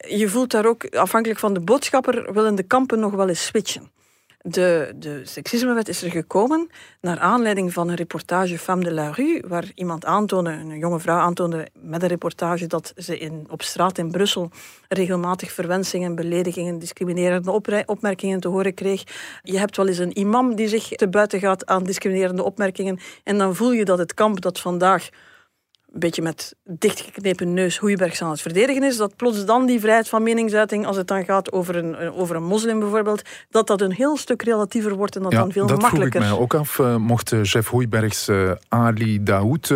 Je 0.07 0.29
voelt 0.29 0.51
daar 0.51 0.65
ook, 0.65 0.95
afhankelijk 0.95 1.39
van 1.39 1.53
de 1.53 1.59
boodschapper, 1.59 2.33
willen 2.33 2.55
de 2.55 2.63
kampen 2.63 2.99
nog 2.99 3.11
wel 3.11 3.29
eens 3.29 3.45
switchen. 3.45 3.93
De, 4.47 4.93
de 4.95 5.21
seksismewet 5.23 5.87
is 5.87 6.01
er 6.01 6.11
gekomen 6.11 6.69
naar 7.01 7.19
aanleiding 7.19 7.73
van 7.73 7.89
een 7.89 7.95
reportage 7.95 8.59
Femme 8.59 8.83
de 8.83 8.93
la 8.93 9.09
Rue, 9.09 9.43
waar 9.47 9.71
iemand 9.75 10.05
aantoonde, 10.05 10.51
een 10.51 10.77
jonge 10.77 10.99
vrouw 10.99 11.17
aantoonde 11.17 11.67
met 11.73 12.01
een 12.01 12.07
reportage 12.07 12.67
dat 12.67 12.93
ze 12.95 13.17
in, 13.17 13.47
op 13.49 13.61
straat 13.61 13.97
in 13.97 14.11
Brussel 14.11 14.49
regelmatig 14.87 15.51
verwensingen, 15.51 16.15
beledigingen, 16.15 16.79
discriminerende 16.79 17.51
opmerkingen 17.85 18.39
te 18.39 18.47
horen 18.47 18.73
kreeg. 18.73 19.03
Je 19.43 19.59
hebt 19.59 19.77
wel 19.77 19.87
eens 19.87 19.97
een 19.97 20.19
imam 20.19 20.55
die 20.55 20.67
zich 20.67 20.87
te 20.87 21.07
buiten 21.07 21.39
gaat 21.39 21.65
aan 21.65 21.83
discriminerende 21.83 22.43
opmerkingen 22.43 22.99
en 23.23 23.37
dan 23.37 23.55
voel 23.55 23.71
je 23.71 23.85
dat 23.85 23.97
het 23.97 24.13
kamp 24.13 24.41
dat 24.41 24.59
vandaag 24.59 25.09
een 25.95 26.01
beetje 26.01 26.21
met 26.21 26.55
dichtgeknepen 26.63 27.53
neus 27.53 27.77
Hoeibergs 27.77 28.21
aan 28.21 28.29
het 28.29 28.41
verdedigen 28.41 28.83
is, 28.83 28.97
dat 28.97 29.15
plots 29.15 29.45
dan 29.45 29.65
die 29.65 29.79
vrijheid 29.79 30.09
van 30.09 30.23
meningsuiting, 30.23 30.85
als 30.85 30.97
het 30.97 31.07
dan 31.07 31.25
gaat 31.25 31.51
over 31.51 31.75
een, 31.75 32.11
over 32.11 32.35
een 32.35 32.43
moslim 32.43 32.79
bijvoorbeeld, 32.79 33.21
dat 33.49 33.67
dat 33.67 33.81
een 33.81 33.91
heel 33.91 34.17
stuk 34.17 34.41
relatiever 34.41 34.95
wordt 34.95 35.15
en 35.15 35.21
dat 35.21 35.31
ja, 35.31 35.39
dan 35.39 35.51
veel 35.51 35.67
dat 35.67 35.81
makkelijker. 35.81 36.21
vroeg 36.21 36.31
ik 36.31 36.37
mij 36.37 36.43
ook 36.43 36.53
af. 36.53 36.77
Uh, 36.77 36.95
mocht 36.95 37.31
uh, 37.31 37.39
chef 37.43 37.69
Hoeibergs 37.69 38.29
uh, 38.29 38.51
Ali 38.67 39.23
Daoud 39.23 39.67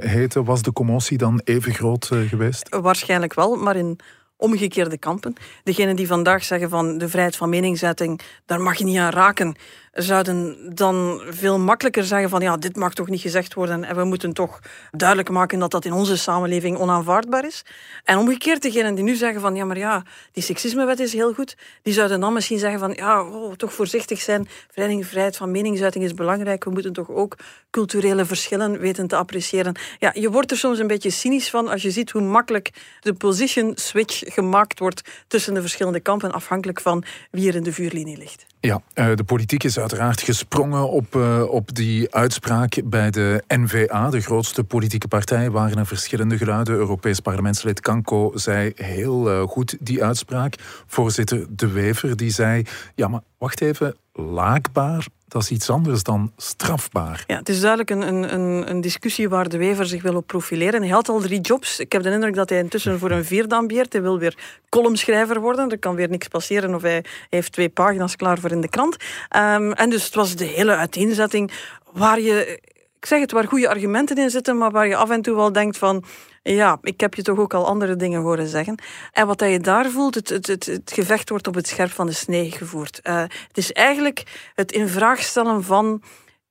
heten, 0.00 0.44
was 0.44 0.62
de 0.62 0.72
commotie 0.72 1.18
dan 1.18 1.40
even 1.44 1.74
groot 1.74 2.06
geweest? 2.06 2.76
Waarschijnlijk 2.80 3.34
wel, 3.34 3.56
maar 3.56 3.76
in 3.76 3.98
omgekeerde 4.36 4.98
kampen. 4.98 5.34
Degenen 5.62 5.96
die 5.96 6.06
vandaag 6.06 6.44
zeggen 6.44 6.70
van 6.70 6.98
de 6.98 7.08
vrijheid 7.08 7.36
van 7.36 7.48
meningsuiting, 7.48 8.20
daar 8.46 8.60
mag 8.60 8.76
je 8.76 8.84
niet 8.84 8.98
aan 8.98 9.10
raken, 9.10 9.56
zouden 9.96 10.56
dan 10.74 11.20
veel 11.28 11.58
makkelijker 11.58 12.04
zeggen 12.04 12.28
van 12.28 12.40
ja, 12.40 12.56
dit 12.56 12.76
mag 12.76 12.94
toch 12.94 13.08
niet 13.08 13.20
gezegd 13.20 13.54
worden 13.54 13.84
en 13.84 13.96
we 13.96 14.04
moeten 14.04 14.32
toch 14.32 14.60
duidelijk 14.90 15.30
maken 15.30 15.58
dat 15.58 15.70
dat 15.70 15.84
in 15.84 15.92
onze 15.92 16.16
samenleving 16.16 16.78
onaanvaardbaar 16.78 17.46
is. 17.46 17.64
En 18.04 18.18
omgekeerd, 18.18 18.62
degenen 18.62 18.94
die 18.94 19.04
nu 19.04 19.14
zeggen 19.14 19.40
van 19.40 19.54
ja, 19.54 19.64
maar 19.64 19.78
ja, 19.78 20.02
die 20.32 20.42
seksismewet 20.42 21.00
is 21.00 21.12
heel 21.12 21.32
goed, 21.32 21.56
die 21.82 21.92
zouden 21.92 22.20
dan 22.20 22.32
misschien 22.32 22.58
zeggen 22.58 22.78
van 22.78 22.92
ja, 22.92 23.22
oh, 23.22 23.52
toch 23.52 23.72
voorzichtig 23.72 24.20
zijn, 24.20 24.48
vrijheid 24.70 25.36
van 25.36 25.50
meningsuiting 25.50 26.04
is 26.04 26.14
belangrijk, 26.14 26.64
we 26.64 26.70
moeten 26.70 26.92
toch 26.92 27.10
ook 27.10 27.36
culturele 27.70 28.24
verschillen 28.24 28.78
weten 28.78 29.06
te 29.06 29.16
appreciëren. 29.16 29.74
Ja, 29.98 30.10
je 30.14 30.30
wordt 30.30 30.50
er 30.50 30.56
soms 30.56 30.78
een 30.78 30.86
beetje 30.86 31.10
cynisch 31.10 31.50
van 31.50 31.68
als 31.68 31.82
je 31.82 31.90
ziet 31.90 32.10
hoe 32.10 32.22
makkelijk 32.22 32.70
de 33.00 33.14
position 33.14 33.72
switch 33.74 34.22
gemaakt 34.34 34.78
wordt 34.78 35.00
tussen 35.26 35.54
de 35.54 35.60
verschillende 35.60 36.00
kampen, 36.00 36.32
afhankelijk 36.32 36.80
van 36.80 37.04
wie 37.30 37.48
er 37.48 37.54
in 37.54 37.62
de 37.62 37.72
vuurlinie 37.72 38.18
ligt. 38.18 38.46
Ja, 38.60 38.80
de 39.14 39.24
politiek 39.26 39.64
is 39.64 39.78
uiteraard 39.78 40.20
gesprongen 40.20 40.90
op, 40.90 41.14
uh, 41.14 41.42
op 41.48 41.74
die 41.74 42.14
uitspraak 42.14 42.80
bij 42.84 43.10
de 43.10 43.44
NVA, 43.48 44.10
de 44.10 44.20
grootste 44.20 44.64
politieke 44.64 45.08
partij, 45.08 45.50
waren 45.50 45.78
er 45.78 45.86
verschillende 45.86 46.36
geluiden. 46.36 46.74
Europees 46.74 47.20
parlementslid 47.20 47.80
Kanko 47.80 48.32
zei 48.34 48.72
heel 48.74 49.30
uh, 49.30 49.42
goed 49.42 49.76
die 49.80 50.04
uitspraak. 50.04 50.54
Voorzitter 50.86 51.46
De 51.48 51.68
Wever 51.68 52.16
die 52.16 52.30
zei, 52.30 52.64
ja 52.94 53.08
maar 53.08 53.22
wacht 53.38 53.60
even, 53.60 53.96
laakbaar, 54.16 55.06
dat 55.28 55.42
is 55.42 55.50
iets 55.50 55.70
anders 55.70 56.02
dan 56.02 56.32
strafbaar. 56.36 57.24
Ja, 57.26 57.36
het 57.36 57.48
is 57.48 57.60
duidelijk 57.60 57.90
een, 57.90 58.32
een, 58.34 58.70
een 58.70 58.80
discussie 58.80 59.28
waar 59.28 59.48
de 59.48 59.58
Wever 59.58 59.86
zich 59.86 60.02
wil 60.02 60.16
op 60.16 60.26
profileren. 60.26 60.82
Hij 60.82 60.90
had 60.90 61.08
al 61.08 61.20
drie 61.20 61.40
jobs. 61.40 61.80
Ik 61.80 61.92
heb 61.92 62.02
de 62.02 62.10
indruk 62.10 62.34
dat 62.34 62.48
hij 62.48 62.58
intussen 62.58 62.98
voor 62.98 63.10
een 63.10 63.24
vierde 63.24 63.54
ambieert. 63.54 63.92
Hij 63.92 64.02
wil 64.02 64.18
weer 64.18 64.36
columnschrijver 64.68 65.40
worden. 65.40 65.70
Er 65.70 65.78
kan 65.78 65.94
weer 65.94 66.08
niks 66.08 66.28
passeren 66.28 66.74
of 66.74 66.82
hij, 66.82 67.04
heeft 67.30 67.52
twee 67.52 67.68
pagina's 67.68 68.16
klaar 68.16 68.38
voor 68.38 68.50
in 68.50 68.60
de 68.60 68.68
krant. 68.68 68.96
Um, 69.36 69.72
en 69.72 69.90
dus 69.90 70.04
het 70.04 70.14
was 70.14 70.36
de 70.36 70.44
hele 70.44 70.76
uiteenzetting 70.76 71.52
waar 71.92 72.20
je... 72.20 72.60
Ik 72.98 73.06
zeg 73.06 73.20
het, 73.20 73.32
waar 73.32 73.48
goede 73.48 73.68
argumenten 73.68 74.16
in 74.16 74.30
zitten, 74.30 74.58
maar 74.58 74.70
waar 74.70 74.86
je 74.86 74.96
af 74.96 75.10
en 75.10 75.22
toe 75.22 75.36
wel 75.36 75.52
denkt 75.52 75.78
van... 75.78 76.04
Ja, 76.42 76.78
ik 76.82 77.00
heb 77.00 77.14
je 77.14 77.22
toch 77.22 77.38
ook 77.38 77.54
al 77.54 77.66
andere 77.66 77.96
dingen 77.96 78.20
horen 78.20 78.46
zeggen. 78.46 78.78
En 79.12 79.26
wat 79.26 79.40
je 79.40 79.60
daar 79.60 79.90
voelt, 79.90 80.14
het, 80.14 80.28
het, 80.28 80.46
het, 80.46 80.92
gevecht 80.94 81.28
wordt 81.28 81.46
op 81.46 81.54
het 81.54 81.68
scherp 81.68 81.90
van 81.90 82.06
de 82.06 82.12
snee 82.12 82.50
gevoerd. 82.50 83.00
Uh, 83.02 83.20
het 83.20 83.56
is 83.56 83.72
eigenlijk 83.72 84.50
het 84.54 84.72
in 84.72 84.88
vraag 84.88 85.22
stellen 85.22 85.64
van 85.64 86.02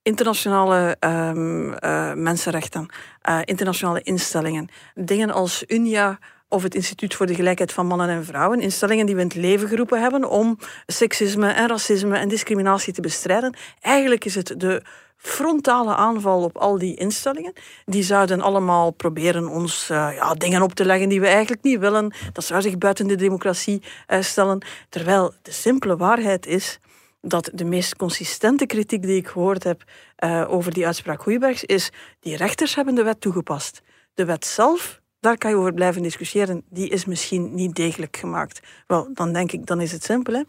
internationale 0.02 0.98
um, 1.00 1.68
uh, 1.68 2.14
mensenrechten, 2.14 2.90
uh, 3.30 3.40
internationale 3.44 4.02
instellingen. 4.02 4.70
Dingen 4.96 5.32
als 5.32 5.64
UNIA, 5.68 6.20
of 6.50 6.64
het 6.64 6.76
Instituut 6.76 7.16
voor 7.16 7.26
de 7.26 7.36
Gelijkheid 7.36 7.74
van 7.74 7.88
Mannen 7.88 8.10
en 8.10 8.26
Vrouwen, 8.26 8.62
instellingen 8.62 9.06
die 9.06 9.16
we 9.16 9.22
in 9.22 9.28
het 9.28 9.36
leven 9.36 9.68
geroepen 9.68 10.02
hebben 10.02 10.30
om 10.30 10.58
seksisme 10.86 11.52
en 11.52 11.68
racisme 11.68 12.18
en 12.18 12.28
discriminatie 12.28 12.94
te 12.94 13.02
bestrijden. 13.02 13.58
Eigenlijk 13.80 14.26
is 14.26 14.36
het 14.36 14.54
de 14.58 14.82
frontale 15.18 15.96
aanval 15.96 16.44
op 16.44 16.58
al 16.58 16.78
die 16.78 16.96
instellingen. 16.96 17.54
Die 17.86 18.04
zouden 18.04 18.42
allemaal 18.42 18.92
proberen 18.92 19.48
ons 19.48 19.90
uh, 19.92 20.10
ja, 20.16 20.34
dingen 20.34 20.62
op 20.62 20.74
te 20.74 20.86
leggen 20.86 21.10
die 21.10 21.22
we 21.22 21.28
eigenlijk 21.28 21.64
niet 21.64 21.80
willen. 21.80 22.14
Dat 22.34 22.44
zou 22.44 22.62
zich 22.62 22.78
buiten 22.78 23.08
de 23.08 23.16
democratie 23.16 23.82
uh, 24.08 24.22
stellen. 24.22 24.66
Terwijl 24.90 25.34
de 25.42 25.52
simpele 25.52 25.98
waarheid 25.98 26.46
is 26.46 26.80
dat 27.22 27.50
de 27.54 27.66
meest 27.66 27.96
consistente 27.96 28.66
kritiek 28.66 29.02
die 29.02 29.18
ik 29.18 29.28
gehoord 29.28 29.64
heb 29.64 29.84
uh, 30.20 30.46
over 30.48 30.74
die 30.74 30.86
uitspraak 30.86 31.22
Goeibergs 31.22 31.64
is 31.64 31.90
die 32.20 32.36
rechters 32.36 32.76
hebben 32.76 32.96
de 32.96 33.04
wet 33.04 33.22
toegepast. 33.22 33.82
De 34.14 34.26
wet 34.26 34.46
zelf, 34.46 35.02
daar 35.26 35.38
kan 35.38 35.50
je 35.50 35.58
over 35.58 35.74
blijven 35.74 36.02
discussiëren, 36.02 36.64
die 36.70 36.90
is 36.90 37.06
misschien 37.06 37.54
niet 37.54 37.76
degelijk 37.76 38.18
gemaakt. 38.18 38.60
Wel, 38.88 39.10
dan 39.14 39.34
denk 39.34 39.52
ik, 39.52 39.66
dan 39.66 39.82
is 39.82 39.92
het 39.92 40.04
simpel. 40.04 40.34
Hè? 40.34 40.42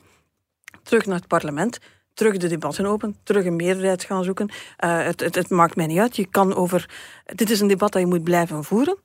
Terug 0.83 1.07
naar 1.07 1.17
het 1.17 1.27
parlement, 1.29 1.79
terug 2.15 2.37
de 2.37 2.49
debatten 2.49 2.87
open, 2.87 3.17
terug 3.23 3.45
een 3.45 3.57
meerderheid 3.57 4.05
gaan 4.05 4.25
zoeken. 4.25 4.49
Uh, 4.85 5.05
het, 5.05 5.21
het, 5.21 5.35
het, 5.35 5.51
maakt 5.51 5.77
mij 5.77 5.87
niet 5.87 5.99
uit. 5.99 6.17
Je 6.17 6.27
kan 6.27 6.55
over. 6.55 6.91
Dit 7.25 7.51
is 7.51 7.61
een 7.61 7.69
debat 7.69 7.93
dat 7.93 8.01
je 8.01 8.09
moet 8.09 8.25
blijven 8.25 8.65
voeren. 8.65 8.99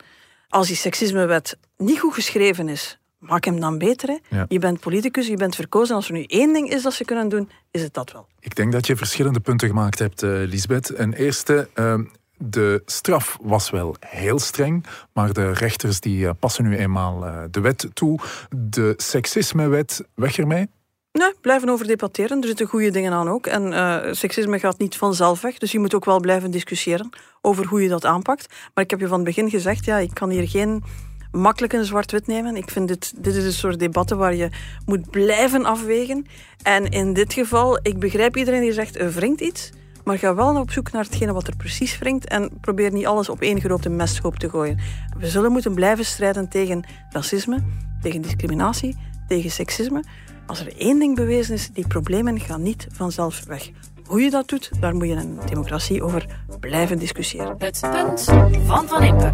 Als 0.50 0.68
die 0.68 0.76
seksismewet 0.76 1.58
niet 1.78 2.00
goed 2.00 2.14
geschreven 2.14 2.70
is, 2.70 3.00
maak 3.18 3.46
hem 3.46 3.60
dan 3.60 3.78
beter. 3.78 4.10
Hè? 4.10 4.38
Ja. 4.38 4.46
Je 4.48 4.60
bent 4.60 4.80
politicus, 4.80 5.28
je 5.28 5.38
bent 5.38 5.56
verkozen. 5.56 5.96
Als 5.96 6.08
er 6.08 6.14
nu 6.14 6.24
één 6.24 6.54
ding 6.54 6.70
is 6.70 6.84
dat 6.84 6.94
ze 6.94 7.06
kunnen 7.06 7.30
doen, 7.30 7.50
is 7.72 7.82
het 7.82 7.94
dat 7.94 8.12
wel. 8.12 8.28
Ik 8.40 8.56
denk 8.56 8.72
dat 8.72 8.88
je 8.88 8.96
verschillende 8.96 9.40
punten 9.40 9.68
gemaakt 9.68 10.00
hebt, 10.00 10.24
uh, 10.24 10.32
Lisbeth. 10.32 10.98
Een 10.98 11.14
eerste. 11.14 11.70
Uh, 11.76 12.00
de 12.44 12.82
straf 12.86 13.38
was 13.42 13.70
wel 13.70 13.96
heel 14.00 14.40
streng, 14.40 14.86
maar 15.14 15.34
de 15.34 15.52
rechters 15.52 16.00
die 16.00 16.24
uh, 16.24 16.30
passen 16.40 16.64
nu 16.64 16.78
eenmaal 16.78 17.26
de 17.52 17.62
wet 17.62 17.90
toe. 17.94 18.20
De 18.56 18.94
seksismewet, 18.98 20.04
weg 20.16 20.38
ermee? 20.38 20.70
Nee, 21.12 21.34
blijven 21.42 21.70
over 21.70 21.88
debatteren. 21.88 22.42
Er 22.42 22.48
zitten 22.48 22.68
goede 22.68 22.92
dingen 22.92 23.14
aan 23.14 23.30
ook. 23.30 23.48
En 23.48 23.72
uh, 23.72 23.98
seksisme 24.12 24.60
gaat 24.60 24.80
niet 24.80 24.98
vanzelf 24.98 25.42
weg. 25.42 25.58
Dus 25.58 25.72
je 25.72 25.80
moet 25.80 25.96
ook 25.96 26.06
wel 26.06 26.20
blijven 26.20 26.52
discussiëren 26.52 27.10
over 27.42 27.66
hoe 27.66 27.82
je 27.82 27.90
dat 27.90 28.06
aanpakt. 28.06 28.54
Maar 28.74 28.84
ik 28.84 28.90
heb 28.90 29.00
je 29.00 29.08
van 29.08 29.16
het 29.16 29.26
begin 29.26 29.50
gezegd, 29.50 29.86
ja, 29.86 29.98
ik 29.98 30.14
kan 30.14 30.30
hier 30.30 30.48
geen 30.48 30.84
makkelijk 31.32 31.74
een 31.74 31.86
zwart-wit 31.86 32.28
nemen. 32.28 32.56
Ik 32.56 32.70
vind 32.70 32.88
dit, 32.88 33.24
dit 33.24 33.36
is 33.36 33.44
een 33.44 33.54
soort 33.54 33.80
debatten 33.80 34.18
waar 34.18 34.36
je 34.36 34.50
moet 34.86 35.10
blijven 35.10 35.66
afwegen. 35.66 36.26
En 36.64 36.90
in 36.90 37.14
dit 37.14 37.34
geval, 37.34 37.80
ik 37.82 38.00
begrijp 38.00 38.38
iedereen 38.38 38.62
die 38.62 38.74
zegt, 38.74 39.00
er 39.00 39.12
wringt 39.12 39.42
iets. 39.42 39.70
Maar 40.04 40.18
ga 40.18 40.36
wel 40.36 40.60
op 40.60 40.72
zoek 40.72 40.92
naar 40.92 41.04
hetgene 41.04 41.34
wat 41.34 41.48
er 41.48 41.56
precies 41.56 41.98
wringt. 41.98 42.28
En 42.28 42.50
probeer 42.62 42.92
niet 42.92 43.06
alles 43.06 43.30
op 43.30 43.42
één 43.42 43.62
grote 43.62 43.90
mesthoop 43.90 44.36
te 44.40 44.50
gooien. 44.50 44.80
We 45.18 45.30
zullen 45.30 45.52
moeten 45.52 45.74
blijven 45.74 46.06
strijden 46.06 46.50
tegen 46.50 46.84
racisme, 47.10 47.64
tegen 48.02 48.22
discriminatie, 48.22 48.98
tegen 49.28 49.52
seksisme. 49.52 50.04
Als 50.46 50.60
er 50.60 50.78
één 50.78 51.00
ding 51.00 51.16
bewezen 51.16 51.54
is, 51.54 51.70
die 51.74 51.88
problemen 51.88 52.40
gaan 52.40 52.62
niet 52.62 52.88
vanzelf 52.92 53.46
weg. 53.46 53.70
Hoe 54.06 54.22
je 54.22 54.30
dat 54.30 54.50
doet, 54.50 54.72
daar 54.80 54.96
moet 54.96 55.08
je 55.08 55.14
een 55.14 55.40
democratie 55.46 56.04
over 56.04 56.26
blijven 56.60 57.00
discussiëren. 57.00 57.56
Het 57.58 57.80
punt 57.92 58.24
van 58.66 58.88
Van 58.88 59.04
Impe. 59.04 59.34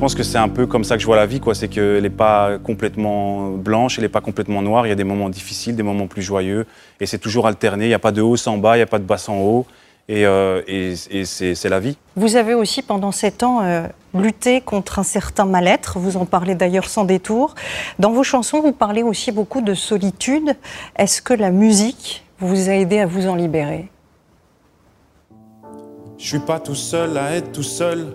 Pense 0.00 0.14
que 0.14 0.22
c'est 0.22 0.38
un 0.38 0.48
peu 0.48 0.66
comme 0.66 0.82
ça 0.82 0.96
que 0.96 1.02
je 1.02 1.06
vois 1.06 1.16
la 1.16 1.26
vie, 1.26 1.40
quoi. 1.40 1.54
C'est 1.54 1.68
qu'elle 1.68 2.02
n'est 2.02 2.10
pas 2.10 2.58
complètement 2.58 3.50
blanche, 3.50 3.98
elle 3.98 4.04
n'est 4.04 4.08
pas 4.08 4.22
complètement 4.22 4.62
noire. 4.62 4.86
Il 4.86 4.88
y 4.88 4.92
a 4.92 4.96
des 4.96 5.04
moments 5.04 5.28
difficiles, 5.28 5.76
des 5.76 5.82
moments 5.82 6.06
plus 6.06 6.22
joyeux, 6.22 6.66
et 7.00 7.06
c'est 7.06 7.18
toujours 7.18 7.46
alterné. 7.46 7.84
Il 7.84 7.88
n'y 7.88 7.94
a 7.94 7.98
pas 7.98 8.10
de 8.10 8.22
haut 8.22 8.36
sans 8.36 8.56
bas, 8.56 8.76
il 8.76 8.78
n'y 8.78 8.82
a 8.82 8.86
pas 8.86 8.98
de 8.98 9.04
bas 9.04 9.18
sans 9.18 9.38
haut, 9.38 9.66
et, 10.08 10.24
euh, 10.24 10.62
et, 10.66 10.94
et 11.10 11.24
c'est 11.26 11.68
la 11.68 11.80
vie. 11.80 11.98
Vous 12.16 12.36
avez 12.36 12.54
aussi 12.54 12.80
pendant 12.80 13.12
sept 13.12 13.42
ans 13.42 13.60
euh, 13.62 13.86
lutté 14.14 14.62
contre 14.62 14.98
un 14.98 15.02
certain 15.02 15.44
mal-être. 15.44 15.98
Vous 15.98 16.16
en 16.16 16.24
parlez 16.24 16.54
d'ailleurs 16.54 16.88
sans 16.88 17.04
détour. 17.04 17.54
Dans 17.98 18.10
vos 18.10 18.24
chansons, 18.24 18.62
vous 18.62 18.72
parlez 18.72 19.02
aussi 19.02 19.32
beaucoup 19.32 19.60
de 19.60 19.74
solitude. 19.74 20.56
Est-ce 20.96 21.20
que 21.20 21.34
la 21.34 21.50
musique 21.50 22.24
vous 22.38 22.70
a 22.70 22.72
aidé 22.72 23.00
à 23.00 23.06
vous 23.06 23.28
en 23.28 23.34
libérer? 23.34 23.90
Je 26.16 26.26
suis 26.26 26.38
pas 26.38 26.58
tout 26.58 26.74
seul 26.74 27.18
à 27.18 27.36
être 27.36 27.52
tout 27.52 27.62
seul. 27.62 28.14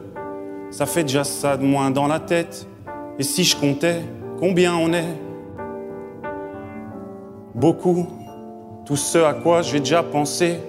Ça 0.77 0.85
fait 0.85 1.03
déjà 1.03 1.23
ça 1.23 1.55
de 1.55 1.63
moins 1.63 1.89
dans 1.89 2.05
la 2.05 2.19
tête. 2.19 2.67
Et 3.17 3.23
si 3.23 3.45
je 3.45 3.55
comptais 3.55 4.01
combien 4.41 4.75
on 4.75 4.91
est? 4.91 5.15
Beaucoup. 7.53 8.05
Tout 8.85 8.97
ce 8.97 9.19
à 9.19 9.33
quoi 9.33 9.61
j'ai 9.61 9.79
déjà 9.79 10.03
pensé. 10.03 10.59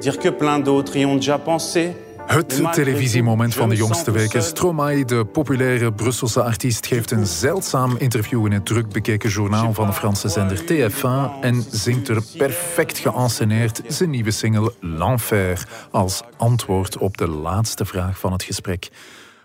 Dire 0.00 0.18
que 0.18 0.30
plein 0.30 0.60
d'autres 0.60 0.96
y 0.96 1.04
ont 1.04 1.16
déjà 1.16 1.36
pensé. 1.36 1.94
Het 2.28 2.72
televisiemoment 2.72 3.54
van 3.54 3.68
de 3.68 3.76
jongste 3.76 4.10
weken. 4.10 4.42
Stromae, 4.42 5.04
de 5.04 5.24
populaire 5.24 5.92
Brusselse 5.92 6.42
artiest, 6.42 6.86
geeft 6.86 7.10
een 7.10 7.26
zeldzaam 7.26 7.96
interview 7.96 8.46
in 8.46 8.52
het 8.52 8.66
druk 8.66 8.88
bekeken 8.88 9.30
journaal 9.30 9.72
van 9.72 9.86
de 9.86 9.92
Franse 9.92 10.28
zender 10.28 10.62
TF1 10.62 11.40
en 11.40 11.64
zingt 11.70 12.08
er 12.08 12.22
perfect 12.36 12.98
geanceneerd 12.98 13.82
zijn 13.86 14.10
nieuwe 14.10 14.30
single 14.30 14.72
L'Enfer 14.80 15.66
als 15.90 16.22
antwoord 16.36 16.98
op 16.98 17.16
de 17.16 17.28
laatste 17.28 17.84
vraag 17.84 18.18
van 18.18 18.32
het 18.32 18.42
gesprek. 18.42 18.88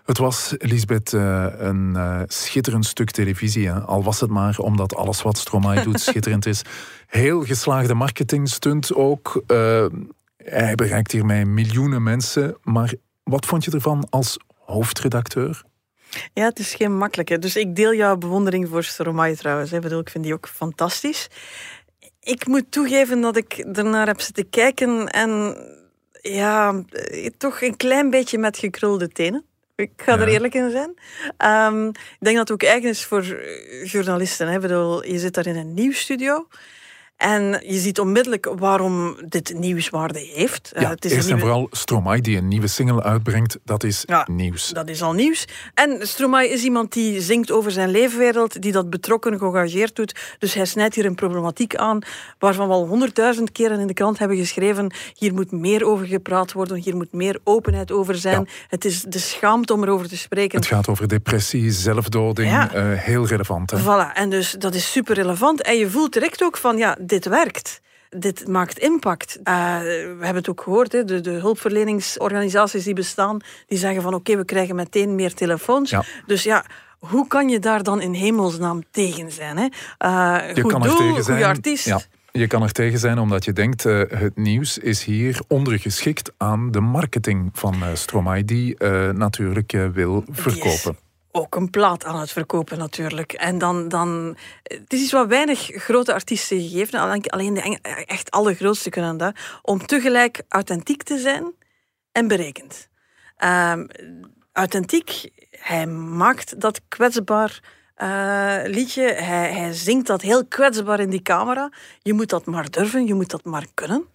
Het 0.04 0.18
was, 0.18 0.54
Lisbeth, 0.58 1.12
eh, 1.12 1.46
een 1.58 1.92
uh, 1.96 2.20
schitterend 2.26 2.86
stuk 2.86 3.10
televisie. 3.10 3.68
Hè? 3.68 3.80
Al 3.80 4.02
was 4.02 4.20
het 4.20 4.30
maar 4.30 4.58
omdat 4.58 4.96
alles 4.96 5.22
wat 5.22 5.38
Stromae 5.38 5.82
doet 5.82 6.00
schitterend 6.10 6.46
is. 6.46 6.62
Heel 7.06 7.44
geslaagde 7.44 7.94
marketingstunt 7.94 8.94
ook. 8.94 9.42
Uh, 9.46 9.84
hij 10.44 10.74
bereikt 10.74 11.12
hiermee 11.12 11.44
miljoenen 11.44 12.02
mensen. 12.02 12.56
Maar 12.62 12.94
wat 13.22 13.46
vond 13.46 13.64
je 13.64 13.70
ervan 13.70 14.06
als 14.10 14.38
hoofdredacteur? 14.58 15.64
Ja, 16.32 16.44
het 16.44 16.58
is 16.58 16.74
geen 16.74 16.96
makkelijke. 16.96 17.38
Dus 17.38 17.56
ik 17.56 17.76
deel 17.76 17.94
jouw 17.94 18.16
bewondering 18.16 18.68
voor 18.68 18.84
Stromae 18.84 19.36
trouwens. 19.36 19.72
Ik 19.72 19.80
bedoel, 19.80 20.00
ik 20.00 20.10
vind 20.10 20.24
die 20.24 20.32
ook 20.32 20.48
fantastisch. 20.48 21.28
Ik 22.20 22.46
moet 22.46 22.70
toegeven 22.70 23.20
dat 23.20 23.36
ik 23.36 23.52
ernaar 23.52 24.06
heb 24.06 24.20
zitten 24.20 24.50
kijken 24.50 25.08
en 25.08 25.56
ja, 26.20 26.82
toch 27.36 27.62
een 27.62 27.76
klein 27.76 28.10
beetje 28.10 28.38
met 28.38 28.58
gekrulde 28.58 29.08
tenen. 29.08 29.44
Ik 29.76 29.90
ga 29.96 30.18
er 30.18 30.28
eerlijk 30.28 30.54
in 30.54 30.70
zijn. 30.70 30.94
Um, 31.72 31.88
ik 31.88 32.16
denk 32.18 32.36
dat 32.36 32.48
het 32.48 32.52
ook 32.52 32.62
eigen 32.62 32.88
is 32.88 33.04
voor 33.04 33.24
journalisten. 33.84 34.48
Hè. 34.48 34.58
Bedoel, 34.58 35.04
je 35.04 35.18
zit 35.18 35.34
daar 35.34 35.46
in 35.46 35.56
een 35.56 35.74
nieuwsstudio. 35.74 36.46
En 37.16 37.62
je 37.66 37.78
ziet 37.78 38.00
onmiddellijk 38.00 38.52
waarom 38.58 39.16
dit 39.28 39.54
nieuwswaarde 39.58 40.18
heeft. 40.18 40.72
Ja, 40.78 40.90
het 40.90 41.04
is 41.04 41.12
eerst 41.12 41.26
nieuwe... 41.26 41.40
en 41.40 41.46
vooral 41.46 41.68
Stromae 41.70 42.20
die 42.20 42.36
een 42.36 42.48
nieuwe 42.48 42.66
single 42.66 43.02
uitbrengt, 43.02 43.58
dat 43.64 43.84
is 43.84 44.02
ja, 44.06 44.26
nieuws. 44.30 44.68
Dat 44.68 44.88
is 44.88 45.02
al 45.02 45.12
nieuws. 45.12 45.44
En 45.74 46.06
Stromae 46.06 46.48
is 46.48 46.62
iemand 46.62 46.92
die 46.92 47.20
zingt 47.20 47.50
over 47.50 47.70
zijn 47.70 47.90
leefwereld, 47.90 48.62
die 48.62 48.72
dat 48.72 48.90
betrokken, 48.90 49.38
geëngageerd 49.38 49.96
doet. 49.96 50.36
Dus 50.38 50.54
hij 50.54 50.64
snijdt 50.64 50.94
hier 50.94 51.04
een 51.04 51.14
problematiek 51.14 51.76
aan 51.76 51.98
waarvan 52.38 52.66
we 52.68 52.72
al 52.72 52.86
honderdduizend 52.86 53.52
keren 53.52 53.80
in 53.80 53.86
de 53.86 53.94
krant 53.94 54.18
hebben 54.18 54.36
geschreven 54.36 54.92
hier 55.14 55.34
moet 55.34 55.52
meer 55.52 55.84
over 55.84 56.06
gepraat 56.06 56.52
worden, 56.52 56.76
hier 56.76 56.96
moet 56.96 57.12
meer 57.12 57.38
openheid 57.44 57.92
over 57.92 58.16
zijn. 58.16 58.40
Ja. 58.40 58.66
Het 58.68 58.84
is 58.84 59.02
de 59.02 59.18
schaamte 59.18 59.72
om 59.72 59.82
erover 59.82 60.08
te 60.08 60.16
spreken. 60.16 60.58
Het 60.58 60.68
gaat 60.68 60.88
over 60.88 61.08
depressie, 61.08 61.70
zelfdoding, 61.70 62.50
uh, 62.50 62.92
heel 62.92 63.26
relevant. 63.26 63.70
Hè? 63.70 63.78
Voilà, 63.80 64.12
en 64.14 64.30
dus 64.30 64.50
dat 64.58 64.74
is 64.74 64.92
super 64.92 65.14
relevant. 65.14 65.62
En 65.62 65.76
je 65.76 65.90
voelt 65.90 66.12
direct 66.12 66.42
ook 66.42 66.56
van, 66.56 66.76
ja, 66.76 66.96
dit 67.06 67.26
werkt. 67.26 67.80
Dit 68.08 68.48
maakt 68.48 68.78
impact. 68.78 69.36
Uh, 69.36 69.78
we 69.78 70.16
hebben 70.20 70.34
het 70.34 70.48
ook 70.48 70.60
gehoord, 70.60 70.92
hè, 70.92 71.04
de, 71.04 71.20
de, 71.20 71.30
hulpverleningsorganisaties 71.30 72.84
die 72.84 72.94
bestaan, 72.94 73.40
die 73.66 73.78
zeggen 73.78 74.02
van 74.02 74.14
oké, 74.14 74.20
okay, 74.20 74.36
we 74.36 74.44
krijgen 74.44 74.74
meteen 74.74 75.14
meer 75.14 75.34
telefoons. 75.34 75.90
Ja. 75.90 76.04
Dus 76.26 76.42
ja, 76.42 76.64
hoe 76.98 77.26
kan 77.26 77.48
je 77.48 77.58
daar 77.58 77.82
dan 77.82 78.00
in 78.00 78.12
hemelsnaam 78.12 78.82
tegen 78.90 79.32
zijn? 79.32 79.56
Hè? 79.56 79.62
Uh, 79.64 80.54
je 80.54 80.60
goed 80.62 80.72
kan 80.72 80.82
doel, 80.82 80.90
er 80.90 80.96
tegen 80.96 81.24
zijn. 81.24 81.44
artiest. 81.44 81.84
Ja. 81.84 82.00
Je 82.32 82.46
kan 82.46 82.62
er 82.62 82.72
tegen 82.72 82.98
zijn 82.98 83.18
omdat 83.18 83.44
je 83.44 83.52
denkt, 83.52 83.84
uh, 83.84 84.02
het 84.08 84.36
nieuws 84.36 84.78
is 84.78 85.04
hier 85.04 85.40
ondergeschikt 85.48 86.32
aan 86.36 86.70
de 86.70 86.80
marketing 86.80 87.50
van 87.52 87.74
uh, 87.74 87.88
Stromae, 87.92 88.44
die 88.44 88.76
uh, 88.78 89.10
natuurlijk 89.10 89.72
wil 89.92 90.24
verkopen 90.30 90.96
ook 91.36 91.54
een 91.54 91.70
plaat 91.70 92.04
aan 92.04 92.20
het 92.20 92.30
verkopen 92.30 92.78
natuurlijk. 92.78 93.32
En 93.32 93.58
dan, 93.58 93.88
dan 93.88 94.36
het 94.62 94.92
is 94.92 95.02
iets 95.02 95.12
wat 95.12 95.26
weinig 95.26 95.60
grote 95.60 96.12
artiesten 96.12 96.60
gegeven, 96.60 97.22
alleen 97.26 97.54
de 97.54 97.78
echt 98.06 98.30
allergrootste 98.30 98.90
kunnen 98.90 99.16
dat, 99.16 99.36
om 99.62 99.86
tegelijk 99.86 100.42
authentiek 100.48 101.02
te 101.02 101.18
zijn 101.18 101.52
en 102.12 102.28
berekend. 102.28 102.88
Um, 103.44 103.86
authentiek, 104.52 105.30
hij 105.50 105.86
maakt 105.86 106.60
dat 106.60 106.80
kwetsbaar 106.88 107.60
eh, 107.94 108.58
liedje. 108.64 109.12
Hij, 109.12 109.52
hij 109.52 109.72
zingt 109.72 110.06
dat 110.06 110.22
heel 110.22 110.46
kwetsbaar 110.46 111.00
in 111.00 111.10
die 111.10 111.22
camera. 111.22 111.70
Je 112.02 112.12
moet 112.12 112.28
dat 112.28 112.46
maar 112.46 112.70
durven, 112.70 113.06
je 113.06 113.14
moet 113.14 113.30
dat 113.30 113.44
maar 113.44 113.66
kunnen. 113.74 114.08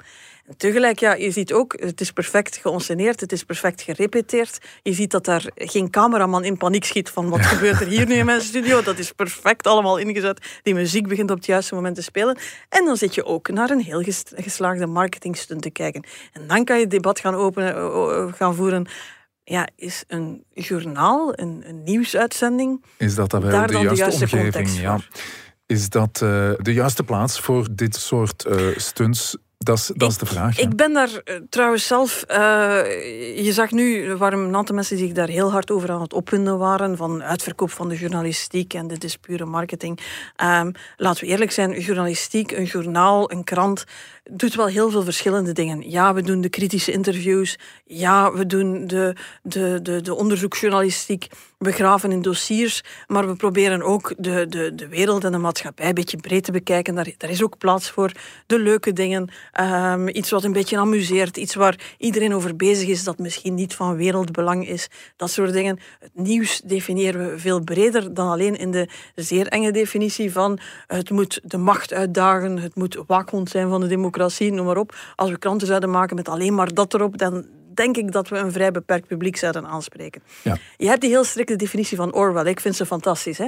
Tegelijk, 0.58 1.00
ja, 1.00 1.14
je 1.14 1.32
ziet 1.32 1.54
ook, 1.54 1.76
het 1.80 2.02
is 2.02 2.12
perfect 2.12 2.58
geonceneerd, 2.58 3.20
het 3.20 3.32
is 3.32 3.44
perfect 3.44 3.82
gerepeteerd. 3.82 4.58
Je 4.84 4.94
ziet 4.94 5.12
dat 5.12 5.26
daar 5.26 5.46
geen 5.56 5.90
cameraman 5.90 6.44
in 6.44 6.58
paniek 6.58 6.84
schiet 6.86 7.10
van 7.10 7.30
wat 7.30 7.46
gebeurt 7.46 7.82
er 7.82 7.88
hier 7.88 8.08
nu 8.08 8.14
in 8.14 8.26
mijn 8.26 8.42
studio. 8.52 8.82
Dat 8.82 8.98
is 9.00 9.12
perfect 9.12 9.68
allemaal 9.68 9.98
ingezet. 9.98 10.60
Die 10.64 10.74
muziek 10.74 11.08
begint 11.08 11.32
op 11.32 11.38
het 11.38 11.46
juiste 11.46 11.76
moment 11.76 11.96
te 11.96 12.02
spelen. 12.02 12.38
En 12.70 12.86
dan 12.86 12.98
zit 12.98 13.16
je 13.16 13.26
ook 13.26 13.50
naar 13.50 13.70
een 13.70 13.82
heel 13.82 14.02
ges- 14.02 14.24
geslaagde 14.36 14.86
marketingstunt 14.86 15.62
te 15.62 15.70
kijken. 15.70 16.04
En 16.34 16.48
dan 16.48 16.64
kan 16.64 16.76
je 16.76 16.82
het 16.82 16.92
debat 16.92 17.20
gaan, 17.20 17.36
openen, 17.36 18.34
gaan 18.34 18.56
voeren. 18.56 18.88
Ja, 19.44 19.68
is 19.76 20.04
een 20.08 20.44
journaal, 20.54 21.32
een, 21.40 21.64
een 21.66 21.84
nieuwsuitzending, 21.84 22.84
Is 22.98 23.16
dat 23.16 23.30
dan 23.30 23.42
wel 23.42 23.52
Daar 23.52 23.68
de 23.68 23.74
dan 23.74 23.82
de 23.88 23.96
juiste, 23.96 24.18
juiste 24.18 24.38
omgeving? 24.38 24.80
Ja. 24.82 25.00
Is 25.66 25.90
dat 25.90 26.22
eh, 26.22 26.52
de 26.58 26.74
juiste 26.74 27.04
plaats 27.04 27.40
voor 27.40 27.68
dit 27.72 27.96
soort 27.96 28.46
eh, 28.46 28.58
stunts? 28.76 29.38
Dat 29.64 29.78
is, 29.78 29.92
dat 29.96 30.10
is 30.12 30.18
de 30.18 30.26
vraag. 30.26 30.58
ja. 30.58 30.64
Ik 30.64 30.76
ben 30.76 30.94
daar 30.94 31.10
eh, 31.24 31.36
trouwens 31.50 31.88
zelf. 31.88 32.22
eh, 32.22 32.38
je 33.46 33.54
zag 33.54 33.72
nu, 33.72 34.14
waren 34.16 34.40
een 34.40 34.56
aantal 34.56 34.76
mensen 34.76 34.96
die 34.96 35.06
zich 35.06 35.16
daar 35.16 35.28
heel 35.28 35.52
hard 35.52 35.72
over 35.72 35.92
aan 35.92 36.02
het 36.02 36.14
opwinden 36.14 36.58
waren. 36.58 36.98
Van 36.98 37.24
uitverkoop 37.24 37.72
van 37.72 37.90
de 37.90 37.98
journalistiek 37.98 38.74
en 38.74 38.88
dit 38.88 39.04
is 39.04 39.18
pure 39.18 39.46
marketing. 39.46 40.00
Ehm, 40.36 40.72
laten 40.98 41.24
we 41.24 41.30
eerlijk 41.32 41.52
zijn, 41.52 41.80
journalistiek, 41.80 42.52
een 42.52 42.64
journaal, 42.66 43.32
een 43.32 43.44
krant. 43.44 43.84
doet 44.32 44.56
wel 44.56 44.68
heel 44.68 44.90
veel 44.92 45.04
verschillende 45.04 45.52
dingen. 45.52 45.90
Ja, 45.90 46.14
we 46.14 46.22
doen 46.22 46.42
de 46.42 46.50
kritische 46.50 46.92
interviews. 46.92 47.58
Ja, 47.86 48.32
we 48.34 48.46
doen 48.46 48.88
de, 48.88 49.16
de, 49.44 49.80
de, 49.82 50.02
de 50.02 50.14
onderzoeksjournalistiek. 50.16 51.28
We 51.60 51.72
graven 51.72 52.12
in 52.12 52.22
dossiers. 52.22 52.84
Maar 53.08 53.28
we 53.28 53.36
proberen 53.36 53.82
ook 53.82 54.14
de, 54.18 54.46
de, 54.48 54.76
de 54.76 54.88
wereld 54.88 55.24
en 55.24 55.32
de 55.32 55.38
maatschappij 55.38 55.88
een 55.88 55.94
beetje 55.94 56.18
breed 56.18 56.44
te 56.44 56.52
bekijken. 56.52 56.96
Daar, 56.96 57.12
daar 57.18 57.30
is 57.30 57.44
ook 57.44 57.58
plaats 57.58 57.90
voor 57.90 58.12
de 58.46 58.60
leuke 58.60 58.94
dingen. 58.94 59.30
Ehm, 59.52 60.08
iets 60.08 60.30
wat 60.30 60.44
een 60.44 60.54
beetje 60.54 60.78
amuseert. 60.78 61.38
Iets 61.38 61.56
waar 61.56 61.96
iedereen 61.98 62.34
over 62.34 62.56
bezig 62.56 62.88
is, 62.88 63.04
dat 63.04 63.18
misschien 63.18 63.54
niet 63.54 63.76
van 63.76 63.96
wereldbelang 63.96 64.68
is. 64.68 64.88
Dat 65.16 65.32
soort 65.32 65.54
dingen. 65.54 65.80
Het 66.00 66.12
nieuws 66.14 66.62
definiëren 66.62 67.30
we 67.32 67.40
veel 67.40 67.64
breder 67.64 68.14
dan 68.14 68.30
alleen 68.30 68.58
in 68.58 68.72
de 68.72 68.90
zeer 69.16 69.48
enge 69.48 69.72
definitie 69.72 70.32
van 70.32 70.60
het 70.88 71.10
moet 71.10 71.40
de 71.44 71.58
macht 71.58 71.94
uitdagen, 71.94 72.58
het 72.58 72.76
moet 72.76 73.04
waakhond 73.08 73.50
zijn 73.50 73.70
van 73.70 73.82
de 73.82 73.88
democratie, 73.88 74.52
noem 74.52 74.66
maar 74.66 74.78
op. 74.78 74.96
Als 75.16 75.30
we 75.30 75.38
kranten 75.38 75.68
zouden 75.68 75.90
maken 75.90 76.16
met 76.16 76.30
alleen 76.30 76.56
maar 76.56 76.74
dat 76.74 76.94
erop, 76.94 77.18
dan 77.18 77.46
denk 77.80 77.98
ik 77.98 78.12
dat 78.12 78.28
we 78.28 78.38
een 78.38 78.52
vrij 78.52 78.72
beperkt 78.72 79.08
publiek 79.08 79.38
zouden 79.38 79.66
aanspreken. 79.68 80.22
Ja. 80.44 80.58
Je 80.78 80.88
hebt 80.88 81.02
die 81.02 81.10
heel 81.10 81.24
strikte 81.24 81.56
definitie 81.56 81.98
van 81.98 82.14
Orwell. 82.14 82.46
Ik 82.46 82.60
vind 82.60 82.76
ze 82.76 82.86
fantastisch. 82.86 83.38
Hè? 83.38 83.48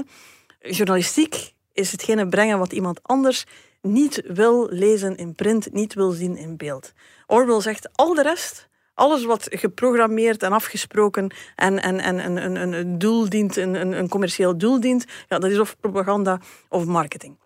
Journalistiek 0.59 1.53
is 1.73 1.91
hetgene 1.91 2.27
brengen 2.27 2.57
wat 2.57 2.73
iemand 2.73 2.99
anders 3.03 3.45
niet 3.81 4.21
wil 4.27 4.67
lezen 4.69 5.15
in 5.15 5.35
print, 5.35 5.73
niet 5.73 5.93
wil 5.93 6.11
zien 6.11 6.37
in 6.37 6.57
beeld. 6.57 6.93
Orwell 7.27 7.61
zegt 7.61 7.89
al 7.93 8.13
de 8.13 8.21
rest, 8.21 8.67
alles 8.93 9.25
wat 9.25 9.47
geprogrammeerd 9.49 10.43
en 10.43 10.51
afgesproken 10.51 11.33
en, 11.55 11.81
en, 11.81 11.99
en 11.99 12.25
een, 12.25 12.55
een, 12.61 12.73
een- 12.73 12.97
doel 12.97 13.29
dient, 13.29 13.55
een, 13.55 13.73
een, 13.73 13.91
een 13.91 14.09
commercieel 14.09 14.57
doel 14.57 14.79
dient, 14.79 15.05
ja, 15.27 15.39
dat 15.39 15.51
is 15.51 15.59
of 15.59 15.77
propaganda 15.79 16.39
of 16.69 16.85
marketing. 16.85 17.39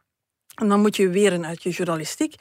En 0.55 0.67
dan 0.69 0.79
moet 0.81 0.95
je 0.95 1.09
weren 1.09 1.45
uit 1.45 1.63
je 1.63 1.69
journalistiek. 1.69 2.35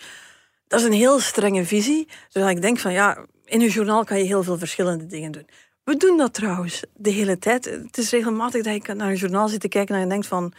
Dat 0.67 0.81
is 0.81 0.87
een 0.87 0.93
heel 0.93 1.21
strenge 1.21 1.65
visie, 1.65 2.09
zodat 2.29 2.51
ik 2.51 2.63
denk 2.63 2.79
van 2.79 2.93
ja, 2.93 3.27
in 3.45 3.61
een 3.61 3.69
journaal 3.69 4.05
kan 4.05 4.19
je 4.19 4.25
heel 4.25 4.43
veel 4.43 4.59
verschillende 4.59 5.07
dingen 5.07 5.33
doen. 5.33 5.49
We 5.85 5.97
doen 5.97 6.17
dat 6.17 6.35
trouwens 6.35 6.83
de 6.95 7.11
hele 7.11 7.39
tijd. 7.39 7.65
Het 7.65 7.99
is 7.99 8.11
regelmatig 8.11 8.63
dat 8.63 8.75
ik 8.75 8.95
naar 8.95 9.09
een 9.09 9.17
journaal 9.17 9.49
zit 9.49 9.61
te 9.61 9.69
kijken 9.69 9.95
en 9.95 10.01
je 10.01 10.07
denkt 10.07 10.27
van... 10.27 10.53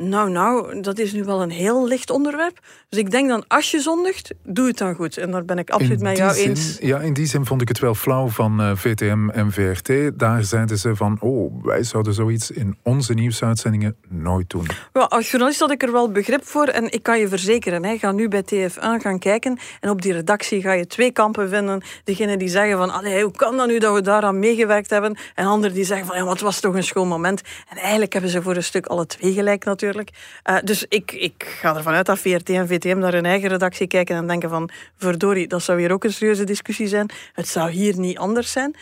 Nou, 0.00 0.30
nou, 0.30 0.80
dat 0.80 0.98
is 0.98 1.12
nu 1.12 1.24
wel 1.24 1.42
een 1.42 1.50
heel 1.50 1.86
licht 1.88 2.10
onderwerp. 2.10 2.58
Dus 2.88 2.98
ik 2.98 3.10
denk 3.10 3.28
dan, 3.28 3.44
als 3.48 3.70
je 3.70 3.80
zondigt, 3.80 4.34
doe 4.44 4.66
het 4.66 4.78
dan 4.78 4.94
goed. 4.94 5.16
En 5.18 5.30
daar 5.30 5.44
ben 5.44 5.58
ik 5.58 5.70
absoluut 5.70 6.00
met 6.00 6.16
jou 6.16 6.34
zin- 6.34 6.48
eens. 6.48 6.78
Ja, 6.80 6.98
in 7.00 7.12
die 7.12 7.26
zin 7.26 7.46
vond 7.46 7.62
ik 7.62 7.68
het 7.68 7.78
wel 7.78 7.94
flauw 7.94 8.28
van 8.28 8.60
eh, 8.60 8.70
VTM 8.74 9.28
en 9.28 9.52
VRT. 9.52 10.18
Daar 10.18 10.44
zeiden 10.44 10.78
ze 10.78 10.96
van, 10.96 11.16
oh, 11.20 11.64
wij 11.64 11.82
zouden 11.82 12.14
zoiets 12.14 12.50
in 12.50 12.76
onze 12.82 13.14
nieuwsuitzendingen 13.14 13.96
nooit 14.08 14.50
doen. 14.50 14.66
Ja, 14.92 15.00
als 15.00 15.30
journalist 15.30 15.60
had 15.60 15.70
ik 15.70 15.82
er 15.82 15.92
wel 15.92 16.10
begrip 16.10 16.44
voor. 16.46 16.64
En 16.66 16.92
ik 16.92 17.02
kan 17.02 17.18
je 17.18 17.28
verzekeren, 17.28 17.84
hè, 17.84 17.98
ga 17.98 18.12
nu 18.12 18.28
bij 18.28 18.42
TF1 18.42 19.00
gaan 19.00 19.18
kijken. 19.18 19.58
En 19.80 19.90
op 19.90 20.02
die 20.02 20.12
redactie 20.12 20.60
ga 20.60 20.72
je 20.72 20.86
twee 20.86 21.10
kampen 21.12 21.48
vinden. 21.48 21.82
Degene 22.04 22.36
die 22.36 22.48
zeggen 22.48 22.76
van, 22.78 22.90
allee, 22.90 23.22
hoe 23.22 23.32
kan 23.36 23.56
dat 23.56 23.66
nu 23.66 23.78
dat 23.78 23.94
we 23.94 24.00
daaraan 24.02 24.38
meegewerkt 24.38 24.90
hebben? 24.90 25.16
En 25.34 25.46
anderen 25.46 25.74
die 25.76 25.84
zeggen 25.84 26.06
van, 26.06 26.16
ja, 26.16 26.24
wat 26.24 26.40
was 26.40 26.60
toch 26.60 26.74
een 26.74 26.84
schoon 26.84 27.08
moment. 27.08 27.42
En 27.68 27.76
eigenlijk 27.76 28.12
hebben 28.12 28.30
ze 28.30 28.42
voor 28.42 28.56
een 28.56 28.64
stuk 28.64 28.86
alle 28.86 29.06
twee 29.06 29.32
gelijk 29.32 29.64
natuurlijk. 29.64 29.84
Eh, 30.42 30.56
dus 30.64 30.84
ik, 30.88 31.12
ik 31.12 31.56
ga 31.60 31.76
ervan 31.76 31.94
uit 31.94 32.06
dat 32.06 32.18
VRT 32.18 32.50
en 32.50 32.68
VTM 32.68 32.98
naar 32.98 33.12
hun 33.12 33.26
eigen 33.26 33.48
redactie 33.48 33.86
kijken 33.86 34.16
en 34.16 34.26
denken 34.26 34.48
van, 34.48 34.70
verdorie, 34.96 35.48
dat 35.48 35.62
zou 35.62 35.80
hier 35.80 35.92
ook 35.92 36.04
een 36.04 36.12
serieuze 36.12 36.44
discussie 36.44 36.86
zijn. 36.86 37.10
Het 37.32 37.48
zou 37.48 37.70
hier 37.70 37.98
niet 37.98 38.18
anders 38.18 38.52
zijn. 38.52 38.76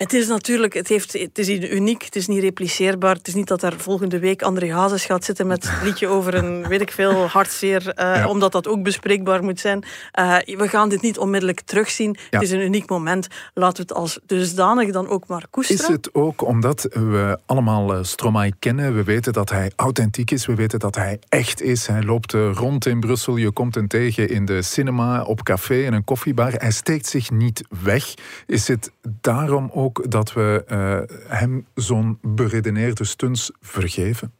Het 0.00 0.12
is 0.12 0.26
natuurlijk, 0.26 0.74
het, 0.74 0.88
heeft, 0.88 1.12
het 1.12 1.38
is 1.38 1.48
uniek, 1.48 2.02
het 2.02 2.16
is 2.16 2.26
niet 2.26 2.42
repliceerbaar. 2.42 3.14
Het 3.14 3.28
is 3.28 3.34
niet 3.34 3.46
dat 3.48 3.60
daar 3.60 3.74
volgende 3.76 4.18
week 4.18 4.42
André 4.42 4.72
Hazes 4.72 5.04
gaat 5.04 5.24
zitten 5.24 5.46
met 5.46 5.64
een 5.64 5.84
liedje 5.86 6.06
over 6.08 6.34
een, 6.34 6.62
weet 6.68 6.80
ik 6.80 6.92
veel, 6.92 7.26
hartzeer, 7.26 7.88
eh, 7.88 8.14
Ja. 8.14 8.28
omdat 8.28 8.52
dat 8.52 8.68
ook 8.68 8.82
bespreekbaar 8.82 9.42
moet 9.42 9.60
zijn. 9.60 9.84
Eh, 10.12 10.36
we 10.44 10.68
gaan 10.68 10.88
dit 10.88 11.02
niet 11.02 11.18
onmiddellijk 11.18 11.60
terugzien. 11.60 12.16
Ja. 12.18 12.26
Het 12.38 12.42
is 12.42 12.50
een 12.50 12.60
uniek 12.60 12.88
moment. 12.88 13.26
Laten 13.54 13.76
we 13.76 13.82
het 13.82 13.92
als 13.92 14.18
dusdanig 14.26 14.90
dan 14.92 15.08
ook 15.08 15.26
maar 15.26 15.40
Is 15.40 15.46
koesteren. 15.50 15.92
het 15.92 16.14
ook 16.14 16.42
omdat 16.46 16.86
we 16.90 17.38
allemaal 17.46 17.94
eh, 17.94 18.02
Stromae 18.02 18.52
kennen? 18.58 18.94
We 18.94 19.04
weten 19.04 19.32
dat 19.32 19.50
hij 19.50 19.72
authentiek 19.76 20.30
is, 20.30 20.46
we 20.46 20.54
weten 20.54 20.78
dat 20.78 20.94
hij 20.94 21.18
echt 21.28 21.62
is. 21.62 21.86
Hij 21.86 22.02
loopt 22.02 22.32
rond 22.32 22.86
in 22.86 23.00
Brussel, 23.00 23.36
je 23.36 23.50
komt 23.50 23.74
hem 23.74 23.88
tegen 23.88 24.28
in 24.28 24.44
de 24.44 24.62
cinema, 24.62 25.22
op 25.22 25.42
café, 25.42 25.74
in 25.74 25.92
een 25.92 26.04
koffiebar. 26.04 26.52
Hij 26.52 26.70
steekt 26.72 27.06
zich 27.06 27.30
niet 27.30 27.62
weg. 27.82 28.14
Is 28.46 28.68
het 28.68 28.90
daarom 29.20 29.70
ook 29.72 30.10
dat 30.10 30.32
we 30.32 30.64
eh, 30.66 31.00
hem 31.38 31.66
zo'n 31.74 32.18
beredeneerde 32.22 33.04
stunts 33.04 33.50
vergeven? 33.60 34.32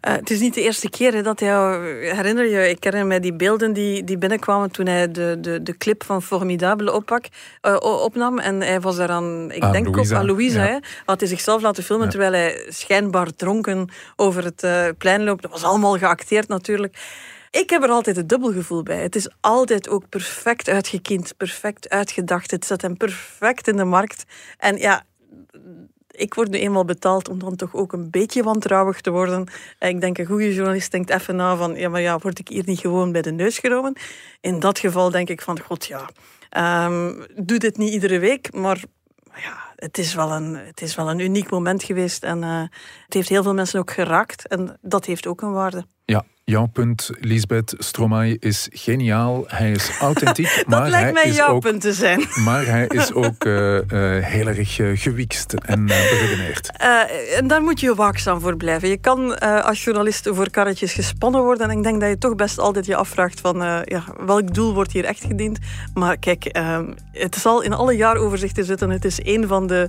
Eh, 0.00 0.12
het 0.12 0.30
is 0.30 0.40
niet 0.40 0.54
de 0.54 0.62
eerste 0.62 0.90
keer 0.90 1.12
hè, 1.14 1.22
dat 1.22 1.40
hij, 1.40 1.48
herinner 2.14 2.46
je, 2.46 2.68
ik 2.68 2.84
herinner 2.84 3.08
mij 3.08 3.20
die 3.20 3.34
beelden 3.34 3.72
die, 3.72 4.04
die 4.04 4.18
binnenkwamen 4.18 4.70
toen 4.70 4.86
hij 4.86 5.10
de, 5.10 5.36
de, 5.40 5.62
de 5.62 5.76
clip 5.76 6.04
van 6.04 6.22
Formidable 6.22 6.92
oppak, 6.92 7.24
eh, 7.60 7.76
opnam. 7.80 8.38
En 8.38 8.60
hij 8.60 8.80
was 8.80 8.96
daaraan, 8.96 9.50
ik 9.50 9.62
Aan 9.62 9.72
denk 9.72 9.86
Louisa, 9.86 10.14
ook 10.14 10.20
aan 10.20 10.26
Louisa, 10.26 10.64
ja. 10.64 10.70
hè, 10.70 10.78
had 11.04 11.20
hij 11.20 11.28
zichzelf 11.28 11.62
laten 11.62 11.82
filmen 11.82 12.04
Ja. 12.04 12.10
terwijl 12.10 12.32
hij 12.32 12.66
schijnbaar 12.68 13.34
dronken 13.36 13.88
over 14.16 14.44
het 14.44 14.62
eh, 14.62 14.84
plein 14.98 15.24
loopt. 15.24 15.42
Dat 15.42 15.50
was 15.50 15.64
allemaal 15.64 15.98
geacteerd 15.98 16.48
natuurlijk. 16.48 16.96
Ik 17.52 17.70
heb 17.70 17.82
er 17.82 17.88
altijd 17.88 18.16
het 18.16 18.28
dubbelgevoel 18.28 18.82
bij. 18.82 19.02
Het 19.02 19.16
is 19.16 19.28
altijd 19.40 19.88
ook 19.88 20.08
perfect 20.08 20.68
uitgekiend, 20.68 21.36
perfect 21.36 21.88
uitgedacht. 21.88 22.50
Het 22.50 22.64
zet 22.64 22.82
hem 22.82 22.96
perfect 22.96 23.68
in 23.68 23.76
de 23.76 23.84
markt. 23.84 24.24
En 24.58 24.76
ja, 24.76 25.04
ik 26.10 26.34
word 26.34 26.50
nu 26.50 26.58
eenmaal 26.58 26.84
betaald 26.84 27.28
om 27.28 27.38
dan 27.38 27.56
toch 27.56 27.74
ook 27.74 27.92
een 27.92 28.10
beetje 28.10 28.42
wantrouwig 28.42 29.00
te 29.00 29.10
worden. 29.10 29.46
En 29.78 29.88
Ik 29.88 30.00
denk, 30.00 30.18
een 30.18 30.26
goede 30.26 30.54
journalist 30.54 30.90
denkt 30.90 31.10
even 31.10 31.36
na 31.36 31.56
van, 31.56 31.74
ja, 31.74 31.88
maar 31.88 32.00
ja, 32.00 32.18
word 32.18 32.38
ik 32.38 32.48
hier 32.48 32.62
niet 32.66 32.78
gewoon 32.78 33.12
bij 33.12 33.22
de 33.22 33.32
neus 33.32 33.58
genomen? 33.58 33.96
In 34.40 34.60
dat 34.60 34.78
geval 34.78 35.10
denk 35.10 35.28
ik 35.28 35.42
van, 35.42 35.60
god 35.60 35.86
ja, 35.86 36.10
ehm, 36.50 37.22
doe 37.34 37.58
dit 37.58 37.76
niet 37.76 37.92
iedere 37.92 38.18
week, 38.18 38.52
maar 38.52 38.82
ja, 39.34 39.72
het 39.76 39.98
is 39.98 40.14
wel 40.14 40.32
een, 40.32 40.54
het 40.54 40.80
is 40.82 40.94
wel 40.94 41.10
een 41.10 41.18
uniek 41.18 41.50
moment 41.50 41.82
geweest 41.82 42.22
en 42.22 42.42
eh, 42.42 42.62
het 43.04 43.14
heeft 43.14 43.28
heel 43.28 43.42
veel 43.42 43.54
mensen 43.54 43.80
ook 43.80 43.90
geraakt 43.90 44.48
en 44.48 44.78
dat 44.80 45.04
heeft 45.04 45.26
ook 45.26 45.42
een 45.42 45.52
waarde. 45.52 45.84
Jouw 46.44 46.66
punt, 46.66 47.10
Lisbeth 47.20 47.74
Stromae, 47.78 48.36
is 48.38 48.68
geniaal. 48.70 49.44
Hij 49.46 49.70
is 49.70 49.90
authentiek, 50.00 50.46
maar 50.66 50.80
dat 50.80 50.80
hij 50.80 50.90
lijkt 50.90 51.12
mij 51.12 51.24
is 51.24 51.36
jouw 51.36 51.54
ook 51.54 51.60
punt 51.60 51.80
te 51.80 51.92
zijn. 51.92 52.24
Maar 52.44 52.66
hij 52.66 52.86
is 52.86 53.12
ook 53.12 53.44
eh, 53.44 53.76
eh, 53.78 54.24
heel 54.24 54.46
erg 54.46 54.78
uh, 54.78 54.98
gewikst 54.98 55.52
en 55.52 55.86
beredeneerd. 55.86 56.70
En 57.36 57.46
daar 57.46 57.62
moet 57.62 57.80
je 57.80 57.94
waakzaam 57.94 58.40
voor 58.40 58.56
blijven. 58.56 58.88
Je 58.88 58.96
kan 58.96 59.38
als 59.38 59.84
journalist 59.84 60.28
voor 60.32 60.50
karretjes 60.50 60.92
gespannen 60.92 61.42
worden. 61.42 61.70
En 61.70 61.76
ik 61.76 61.82
denk 61.82 62.00
dat 62.00 62.08
je 62.08 62.18
toch 62.18 62.34
best 62.34 62.58
altijd 62.58 62.86
je 62.86 62.96
afvraagt 62.96 63.40
van 63.40 63.56
ja, 63.84 64.04
welk 64.26 64.54
doel 64.54 64.74
wordt 64.74 64.92
hier 64.92 65.04
echt 65.04 65.24
gediend. 65.24 65.58
Maar 65.94 66.16
kijk, 66.16 66.58
het 67.12 67.34
zal 67.34 67.62
in 67.62 67.72
alle 67.72 67.96
jaaroverzichten 67.96 68.64
zitten. 68.64 68.90
Het 68.90 69.04
is 69.04 69.18
een 69.22 69.46
van 69.46 69.66
de 69.66 69.88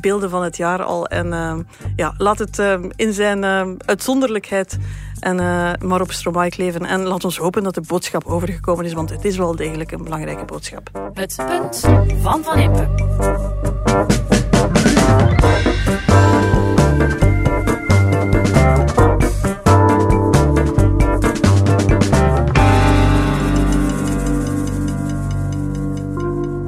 beelden 0.00 0.30
van 0.30 0.42
het 0.42 0.56
jaar 0.56 0.82
al. 0.82 1.06
En 1.06 1.66
ja, 1.96 2.14
laat 2.16 2.38
het 2.38 2.62
in 2.96 3.12
zijn 3.12 3.44
uitzonderlijkheid 3.86 4.78
en 5.20 5.38
uh, 5.38 5.72
maar 5.88 6.00
op 6.00 6.12
Stromae 6.12 6.52
leven. 6.56 6.84
En 6.84 7.02
laat 7.02 7.24
ons 7.24 7.38
hopen 7.38 7.62
dat 7.62 7.74
de 7.74 7.80
boodschap 7.80 8.24
overgekomen 8.24 8.84
is, 8.84 8.92
want 8.92 9.10
het 9.10 9.24
is 9.24 9.36
wel 9.36 9.56
degelijk 9.56 9.92
een 9.92 10.04
belangrijke 10.04 10.44
boodschap. 10.44 10.90
Het 11.12 11.36
punt 11.36 11.80
van 12.22 12.42
Van 12.42 12.58
Impe. 12.58 12.88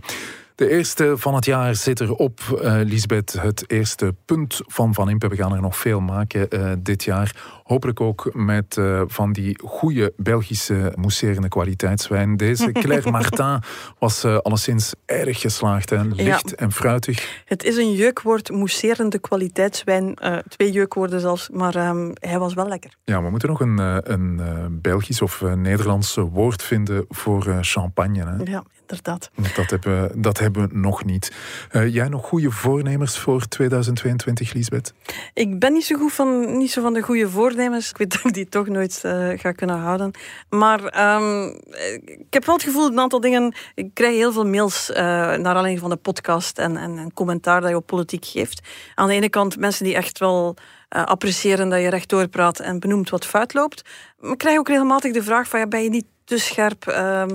De 0.56 0.70
eerste 0.70 1.14
van 1.18 1.36
het 1.36 1.46
jaar 1.46 1.76
zit 1.76 2.00
erop, 2.00 2.60
uh, 2.62 2.80
Lisbeth. 2.84 3.34
Het 3.34 3.72
eerste 3.72 4.16
punt 4.26 4.62
van 4.66 4.94
Van 4.94 5.10
Impe. 5.10 5.28
We 5.28 5.36
gaan 5.36 5.54
er 5.54 5.62
nog 5.62 5.78
veel 5.78 6.00
maken 6.00 6.48
uh, 6.50 6.72
dit 6.80 7.04
jaar. 7.04 7.62
Hopelijk 7.66 8.02
ook 8.02 8.30
met 8.34 8.76
uh, 8.78 9.02
van 9.08 9.32
die 9.32 9.60
goede 9.64 10.14
Belgische 10.18 10.94
mousserende 10.96 11.48
kwaliteitswijn. 11.48 12.38
Deze 12.38 12.72
Claire 12.82 13.12
Martin 13.12 13.60
was 14.00 14.26
alleszins 14.26 14.94
erg 15.06 15.40
geslaagd. 15.40 15.90
Hè? 15.90 16.04
Licht 16.04 16.50
ja. 16.50 16.56
en 16.56 16.72
fruitig. 16.72 17.44
Het 17.46 17.64
is 17.64 17.78
een 17.78 17.94
jeukwoord, 17.94 18.52
mousserende 18.52 19.20
kwaliteitswijn. 19.20 20.18
twee 20.48 20.72
jeukwoorden 20.72 21.20
zelfs, 21.20 21.50
maar 21.50 21.88
um, 21.88 22.12
hij 22.14 22.40
was 22.40 22.54
wel 22.54 22.68
lekker. 22.68 22.96
Ja, 23.04 23.24
we 23.24 23.30
moeten 23.30 23.50
nog 23.50 23.60
een, 23.60 23.78
een 24.12 24.42
Belgisch 24.82 25.22
of 25.22 25.42
Nederlands 25.56 26.16
woord 26.16 26.64
vinden 26.64 27.06
voor 27.10 27.58
champagne. 27.62 28.26
Hè? 28.26 28.52
Ja, 28.52 28.64
inderdaad. 28.88 29.32
Dat 29.56 29.70
hebben, 29.70 30.22
dat 30.22 30.40
hebben 30.40 30.70
we 30.70 30.78
nog 30.78 31.06
niet. 31.06 31.32
Uh, 31.72 31.94
jij 31.94 32.08
nog 32.08 32.26
goede 32.26 32.52
voornemens 32.52 33.20
voor 33.20 33.48
2022, 33.48 34.54
Lisbeth? 34.54 34.94
Ik 35.34 35.60
ben 35.60 35.74
niet 35.74 35.86
zo, 35.86 35.98
goed 35.98 36.14
van, 36.14 36.58
niet 36.58 36.72
zo 36.72 36.82
van 36.82 36.94
de 36.94 37.02
goede 37.02 37.30
voornemens. 37.56 37.90
Ik 37.90 37.98
weet 37.98 38.12
dat 38.12 38.26
ik 38.26 38.34
die 38.34 38.50
toch 38.50 38.68
nooit 38.68 39.02
uh, 39.06 39.30
ga 39.40 39.52
kunnen 39.52 39.78
houden. 39.78 40.12
Maar 40.50 40.80
um, 41.16 41.60
ik 42.06 42.34
heb 42.34 42.46
wel 42.46 42.56
het 42.56 42.64
gevoel 42.64 42.88
een 42.88 43.00
aantal 43.00 43.20
dingen... 43.20 43.56
Ik 43.76 43.94
krijg 43.94 44.16
heel 44.16 44.32
veel 44.32 44.46
mails 44.46 44.90
uh, 44.90 44.96
naar 44.96 45.46
aanleiding 45.46 45.80
van 45.80 45.90
de 45.90 45.96
podcast 45.96 46.60
en, 46.60 46.78
en, 46.78 46.98
en 46.98 47.14
commentaar 47.14 47.62
dat 47.62 47.70
je 47.70 47.76
op 47.76 47.86
politiek 47.86 48.26
geeft. 48.26 48.68
Aan 48.96 49.08
de 49.08 49.14
ene 49.14 49.30
kant 49.30 49.58
mensen 49.58 49.86
die 49.86 49.96
echt 49.96 50.20
wel... 50.20 50.56
Uh, 50.96 51.04
appreciëren 51.04 51.70
dat 51.70 51.82
je 51.82 51.90
rechtdoor 51.90 52.28
praat 52.28 52.60
en 52.60 52.80
benoemt 52.80 53.10
wat 53.10 53.26
fout 53.26 53.54
loopt. 53.54 53.82
Maar 54.20 54.36
krijg 54.36 54.58
ook 54.58 54.68
regelmatig 54.68 55.14
de 55.14 55.24
vraag 55.24 55.48
van, 55.48 55.60
ja, 55.60 55.68
ben 55.68 55.84
je 55.84 55.90
niet 55.90 56.06
te 56.26 56.38
scherp, 56.38 56.88
uh, 56.88 57.26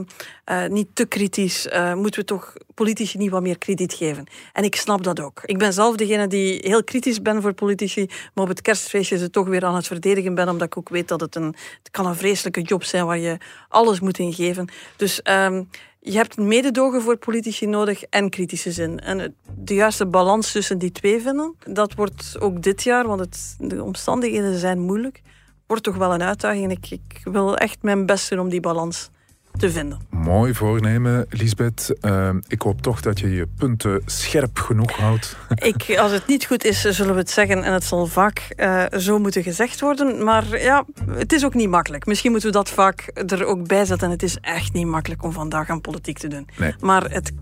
uh, 0.50 0.66
niet 0.66 0.88
te 0.94 1.06
kritisch. 1.06 1.66
Uh, 1.66 1.94
moeten 1.94 2.20
we 2.20 2.26
toch 2.26 2.52
politici 2.74 3.18
niet 3.18 3.30
wat 3.30 3.42
meer 3.42 3.58
krediet 3.58 3.92
geven? 3.92 4.26
En 4.52 4.64
ik 4.64 4.76
snap 4.76 5.04
dat 5.04 5.20
ook. 5.20 5.40
Ik 5.44 5.58
ben 5.58 5.72
zelf 5.72 5.96
degene 5.96 6.26
die 6.26 6.58
heel 6.62 6.84
kritisch 6.84 7.22
ben 7.22 7.42
voor 7.42 7.52
politici, 7.52 8.06
maar 8.34 8.44
op 8.44 8.50
het 8.50 8.62
kerstfeestje 8.62 9.18
ze 9.18 9.30
toch 9.30 9.46
weer 9.46 9.64
aan 9.64 9.74
het 9.74 9.86
verdedigen 9.86 10.34
ben, 10.34 10.48
omdat 10.48 10.66
ik 10.66 10.76
ook 10.76 10.88
weet 10.88 11.08
dat 11.08 11.20
het 11.20 11.34
een, 11.34 11.54
het 11.82 11.90
kan 11.90 12.06
een 12.06 12.16
vreselijke 12.16 12.62
job 12.62 12.84
zijn 12.84 13.06
waar 13.06 13.18
je 13.18 13.36
alles 13.68 14.00
moet 14.00 14.18
in 14.18 14.32
geven. 14.32 14.68
Dus 14.96 15.20
um, 15.24 15.68
je 16.00 16.16
hebt 16.16 16.36
mededogen 16.36 17.02
voor 17.02 17.16
politici 17.16 17.66
nodig 17.66 18.02
en 18.02 18.30
kritische 18.30 18.72
zin. 18.72 19.00
En 19.00 19.36
de 19.58 19.74
juiste 19.74 20.06
balans 20.06 20.52
tussen 20.52 20.78
die 20.78 20.92
twee 20.92 21.20
vinden, 21.20 21.54
dat 21.66 21.94
wordt 21.94 22.36
ook 22.38 22.62
dit 22.62 22.82
jaar, 22.82 23.06
want 23.06 23.20
het, 23.20 23.56
de 23.58 23.82
omstandigheden 23.82 24.58
zijn 24.58 24.80
moeilijk 24.80 25.22
wordt 25.66 25.82
toch 25.82 25.96
wel 25.96 26.14
een 26.14 26.22
uitdaging. 26.22 26.70
Ik, 26.70 26.90
ik 26.90 27.20
wil 27.24 27.56
echt 27.56 27.82
mijn 27.82 28.06
best 28.06 28.28
doen 28.30 28.38
om 28.38 28.48
die 28.48 28.60
balans 28.60 29.10
te 29.56 29.70
vinden. 29.70 29.98
Mooi 30.10 30.54
voornemen, 30.54 31.26
Lisbeth. 31.30 31.94
Uh, 32.02 32.28
ik 32.48 32.62
hoop 32.62 32.82
toch 32.82 33.00
dat 33.00 33.20
je 33.20 33.30
je 33.30 33.46
punten 33.56 34.02
scherp 34.06 34.58
genoeg 34.58 34.92
houdt. 34.92 35.36
Ik, 35.54 35.98
als 35.98 36.12
het 36.12 36.26
niet 36.26 36.44
goed 36.44 36.64
is, 36.64 36.80
zullen 36.80 37.12
we 37.12 37.20
het 37.20 37.30
zeggen. 37.30 37.62
En 37.62 37.72
het 37.72 37.84
zal 37.84 38.06
vaak 38.06 38.48
uh, 38.56 38.84
zo 38.96 39.18
moeten 39.18 39.42
gezegd 39.42 39.80
worden. 39.80 40.24
Maar 40.24 40.62
ja, 40.62 40.84
het 41.10 41.32
is 41.32 41.44
ook 41.44 41.54
niet 41.54 41.68
makkelijk. 41.68 42.06
Misschien 42.06 42.30
moeten 42.30 42.50
we 42.50 42.56
dat 42.56 42.70
vaak 42.70 43.10
er 43.26 43.44
ook 43.44 43.68
bij 43.68 43.84
zetten. 43.84 44.10
Het 44.10 44.22
is 44.22 44.36
echt 44.40 44.72
niet 44.72 44.86
makkelijk 44.86 45.22
om 45.22 45.32
vandaag 45.32 45.68
aan 45.68 45.80
politiek 45.80 46.18
te 46.18 46.28
doen. 46.28 46.48
Nee. 46.58 46.74
Maar 46.80 47.10
het, 47.10 47.32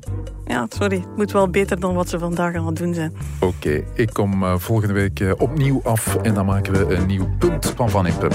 ja, 0.47 0.67
sorry, 0.69 0.97
het 0.97 1.17
moet 1.17 1.33
wel 1.33 1.49
beter 1.49 1.81
dan 1.81 1.95
wat 1.95 2.09
ze 2.09 2.19
vandaag 2.19 2.55
aan 2.55 2.67
het 2.67 2.77
doen 2.77 2.95
zijn. 2.95 3.13
Oké, 3.41 3.55
okay, 3.67 3.85
ik 3.95 4.13
kom 4.13 4.43
uh, 4.43 4.55
volgende 4.57 4.95
week 4.95 5.21
uh, 5.21 5.33
opnieuw 5.37 5.81
af. 5.85 6.17
En 6.17 6.35
dan 6.35 6.47
maken 6.47 6.73
we 6.73 6.95
een 6.95 7.07
nieuw 7.07 7.29
punt 7.39 7.73
van 7.77 7.91
Van 7.91 8.07
Impe. 8.07 8.29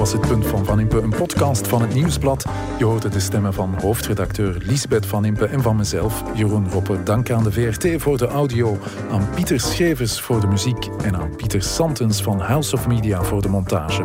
Was 0.00 0.12
het 0.12 0.20
punt 0.20 0.46
van 0.46 0.64
Van 0.64 0.80
Impe, 0.80 1.00
een 1.00 1.14
podcast 1.14 1.68
van 1.68 1.80
het 1.80 1.94
Nieuwsblad. 1.94 2.44
Je 2.78 2.84
hoorde 2.84 3.08
de 3.08 3.20
stemmen 3.20 3.54
van 3.54 3.74
hoofdredacteur 3.80 4.56
Lisbeth 4.58 5.06
Van 5.06 5.24
Impe 5.24 5.46
en 5.46 5.62
van 5.62 5.76
mezelf, 5.76 6.22
Jeroen 6.34 6.70
Roppe. 6.70 7.02
Dank 7.02 7.30
aan 7.30 7.42
de 7.42 7.52
VRT 7.52 8.02
voor 8.02 8.18
de 8.18 8.26
audio, 8.26 8.78
aan 9.10 9.28
Pieter 9.34 9.60
Schevers 9.60 10.20
voor 10.20 10.40
de 10.40 10.46
muziek 10.46 10.88
en 11.02 11.16
aan 11.16 11.36
Pieter 11.36 11.62
Santens 11.62 12.22
van 12.22 12.40
House 12.40 12.76
of 12.76 12.86
Media 12.86 13.22
voor 13.22 13.42
de 13.42 13.48
montage. 13.48 14.02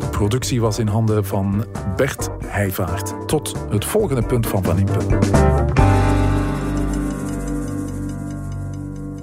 De 0.00 0.08
productie 0.10 0.60
was 0.60 0.78
in 0.78 0.88
handen 0.88 1.24
van 1.24 1.64
Bert 1.96 2.28
Heijvaart. 2.46 3.14
Tot 3.26 3.54
het 3.70 3.84
volgende 3.84 4.22
punt 4.22 4.46
van 4.46 4.62
Van 4.62 4.78
Impe. 4.78 5.95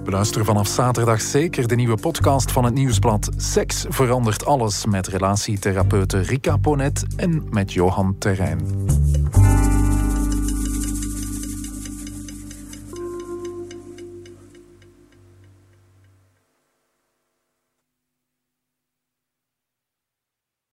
Beluister 0.03 0.45
vanaf 0.45 0.67
zaterdag 0.67 1.21
zeker 1.21 1.67
de 1.67 1.75
nieuwe 1.75 1.97
podcast 1.97 2.51
van 2.51 2.63
het 2.63 2.73
Nieuwsblad. 2.73 3.29
Seks 3.37 3.85
verandert 3.89 4.45
alles 4.45 4.85
met 4.85 5.07
relatietherapeute 5.07 6.19
Rika 6.19 6.57
Ponet 6.57 7.05
en 7.15 7.43
met 7.49 7.73
Johan 7.73 8.15
Terrein. 8.17 8.59